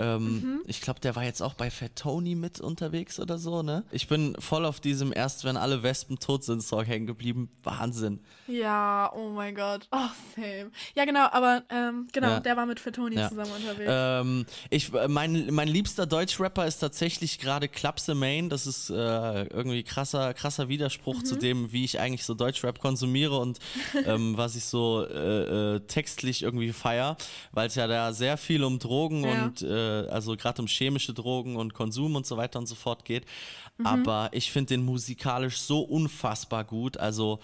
[0.00, 0.60] Ähm, Mhm.
[0.66, 3.84] Ich glaube, der war jetzt auch bei Fat Tony mit unterwegs oder so, ne?
[3.90, 7.50] Ich bin voll auf diesem Erst wenn alle Wespen tot sind Song hängen geblieben.
[7.62, 8.20] Wahnsinn.
[8.46, 9.88] ja, oh mein Gott.
[9.92, 9.98] Oh,
[10.36, 10.70] same.
[10.94, 12.40] Ja, genau, aber ähm, genau, Ja.
[12.40, 13.28] der war mit Fatoni Ja.
[13.28, 13.90] zusammen unterwegs.
[13.92, 18.48] Ähm, ich, äh, mein, mein liebster Deutschrapper ist tatsächlich gerade Klapse Main.
[18.48, 23.38] Das ist äh, irgendwie krasser, krasser Widerspruch zu dem, wie ich eigentlich so Deutschrap konsumiere
[23.38, 23.58] und
[24.06, 27.16] ähm, was ich so äh, äh, textlich irgendwie feier,
[27.52, 29.44] weil es ja da sehr viel um Drogen Ja.
[29.44, 33.04] und äh, also gerade um chemische Drogen und Konsum und so weiter und so fort
[33.04, 33.24] geht.
[33.84, 36.96] Aber ich finde den musikalisch so unfassbar gut.
[36.98, 37.40] Also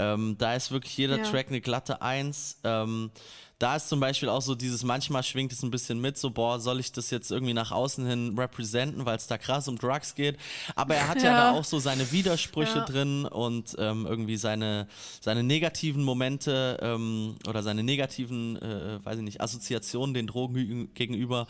[0.00, 1.24] ähm, da ist wirklich jeder Ja.
[1.30, 2.58] Track eine glatte Eins.
[2.64, 3.10] Ähm,
[3.58, 6.58] da ist zum Beispiel auch so dieses, manchmal schwingt es ein bisschen mit, so, boah,
[6.58, 10.14] soll ich das jetzt irgendwie nach außen hin representen, weil es da krass um Drugs
[10.14, 10.38] geht.
[10.76, 11.36] Aber er hat ja, Ja.
[11.36, 12.84] da auch so seine Widersprüche Ja.
[12.86, 14.88] drin und ähm, irgendwie seine,
[15.20, 21.46] seine negativen Momente ähm, oder seine negativen, äh, weiß ich nicht, Assoziationen den Drogen gegenüber.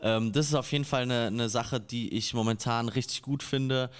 [0.00, 3.90] Ähm, das ist auf jeden Fall eine, eine Sache, die ich momentan richtig gut finde.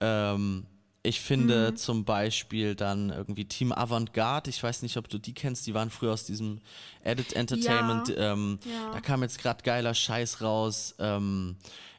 [0.00, 0.64] Ähm,
[1.04, 1.76] ich finde Mhm.
[1.76, 5.90] zum Beispiel dann irgendwie Team Avantgarde, ich weiß nicht, ob du die kennst, die waren
[5.90, 6.60] früher aus diesem
[7.02, 8.12] Edit Entertainment.
[8.16, 8.92] Ähm, Ja.
[8.92, 10.94] Da kam jetzt gerade geiler Scheiß raus.
[10.98, 11.56] Ähm,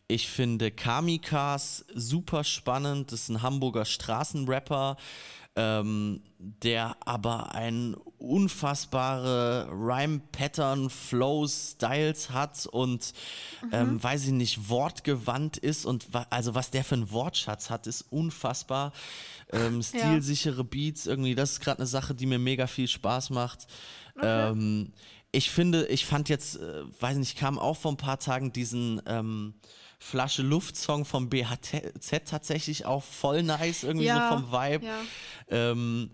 [0.07, 3.11] ich finde Kamikaze super spannend.
[3.11, 4.97] Das ist ein Hamburger Straßenrapper,
[5.55, 13.13] ähm, der aber ein unfassbare Rhyme-Pattern, Flows, Styles hat und
[13.71, 17.85] ähm, weiß ich nicht, wortgewandt ist und wa also was der für einen Wortschatz hat,
[17.85, 18.93] ist unfassbar.
[19.51, 23.67] Ähm, stilsichere Beats, irgendwie, das ist gerade eine Sache, die mir mega viel Spaß macht.
[24.21, 24.91] Ähm,
[25.31, 29.01] ich finde, ich fand jetzt, äh, weiß nicht, kam auch vor ein paar Tagen diesen
[29.05, 29.55] ähm,
[30.05, 34.85] Flasche Luft-Song vom BHZ tatsächlich auch voll nice, irgendwie Ja, so vom Vibe.
[34.85, 34.99] ja.
[35.49, 36.09] Ähm,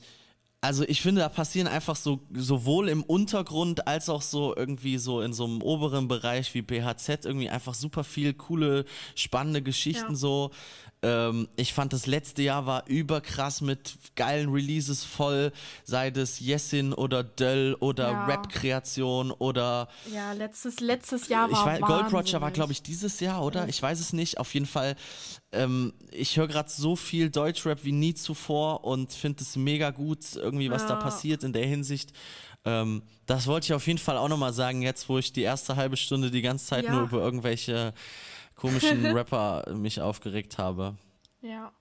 [0.62, 5.22] also ich finde, da passieren einfach so sowohl im Untergrund als auch so irgendwie so
[5.22, 8.86] in so einem oberen Bereich wie BHZ irgendwie einfach super viel coole,
[9.16, 10.16] spannende Geschichten Ja.
[10.16, 10.52] so.
[11.02, 15.54] Ähm, ich fand das letzte Jahr war überkrass mit geilen Releases voll,
[15.86, 18.26] sei das Jessin oder Döll oder Ja.
[18.26, 23.22] Rap-Kreation oder Ja, letztes, letztes Jahr war ich weiß, Gold Roger war, glaube ich, dieses
[23.22, 23.70] Jahr, oder?
[23.70, 24.40] Ich weiß es nicht.
[24.40, 24.96] Auf jeden Fall,
[25.54, 30.36] ähm, ich höre gerade so viel Deutschrap wie nie zuvor und finde es mega gut,
[30.36, 31.00] irgendwie, was da Ja.
[31.00, 32.12] passiert in der Hinsicht.
[32.66, 35.78] Ähm, das wollte ich auf jeden Fall auch nochmal sagen, jetzt, wo ich die erste
[35.78, 36.92] halbe Stunde die ganze Zeit Ja.
[36.92, 37.94] nur über irgendwelche
[38.60, 40.96] komischen Rapper mich aufgeregt habe.
[41.42, 41.72] Ja,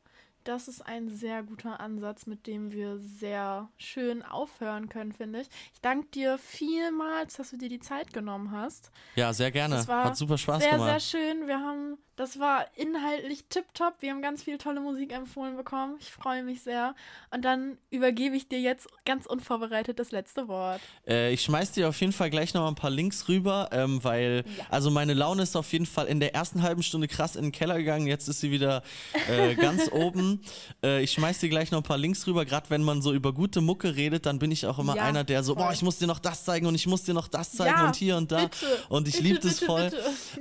[0.45, 5.49] das ist ein sehr guter Ansatz, mit dem wir sehr schön aufhören können, finde ich.
[5.75, 8.91] Ich danke dir vielmals, dass du dir die Zeit genommen hast.
[9.17, 9.87] Ja, sehr gerne.
[9.87, 11.01] Hat super Spaß sehr, gemacht.
[11.01, 11.47] sehr schön.
[11.49, 13.95] Wir haben, das war inhaltlich tipptopp.
[14.01, 15.95] Wir haben ganz viel tolle Musik empfohlen bekommen.
[16.01, 16.97] Ich freue mich sehr.
[17.31, 20.81] Und dann übergebe ich dir jetzt ganz unvorbereitet das letzte Wort.
[21.07, 24.45] Äh, ich schmeiß dir auf jeden Fall gleich noch ein paar Links rüber, ähm, weil,
[24.69, 27.53] also meine Laune ist auf jeden Fall in der ersten halben Stunde krass in den
[27.53, 28.83] Keller gegangen, jetzt ist sie wieder
[29.29, 30.41] äh, ganz oben.
[30.83, 33.33] Äh, ich schmeiß dir gleich noch ein paar Links rüber, gerade wenn man so über
[33.33, 35.99] gute Mucke redet, dann bin ich auch immer Ja, einer, der so, boah, ich muss
[35.99, 38.33] dir noch das zeigen und ich muss dir noch das zeigen Ja, und hier und
[38.33, 38.43] da.
[38.47, 39.93] bitte, und ich liebe das voll.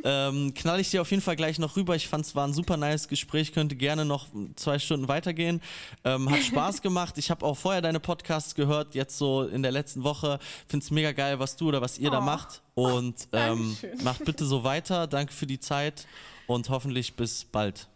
[0.03, 1.95] Ähm, knall ich dir auf jeden Fall gleich noch rüber.
[1.95, 5.61] Ich fand es war ein super nice Gespräch, könnte gerne noch zwei Stunden weitergehen.
[6.03, 7.18] Ähm, hat Spaß gemacht.
[7.18, 10.39] Ich habe auch vorher deine Podcasts gehört, jetzt so in der letzten Woche.
[10.68, 12.22] Finde es mega geil, was du oder was ihr da Oh.
[12.22, 12.61] macht.
[12.76, 14.03] Und ähm, Dankeschön.
[14.03, 15.07] macht bitte so weiter.
[15.07, 16.07] Danke für die Zeit
[16.47, 17.88] und hoffentlich bis bald.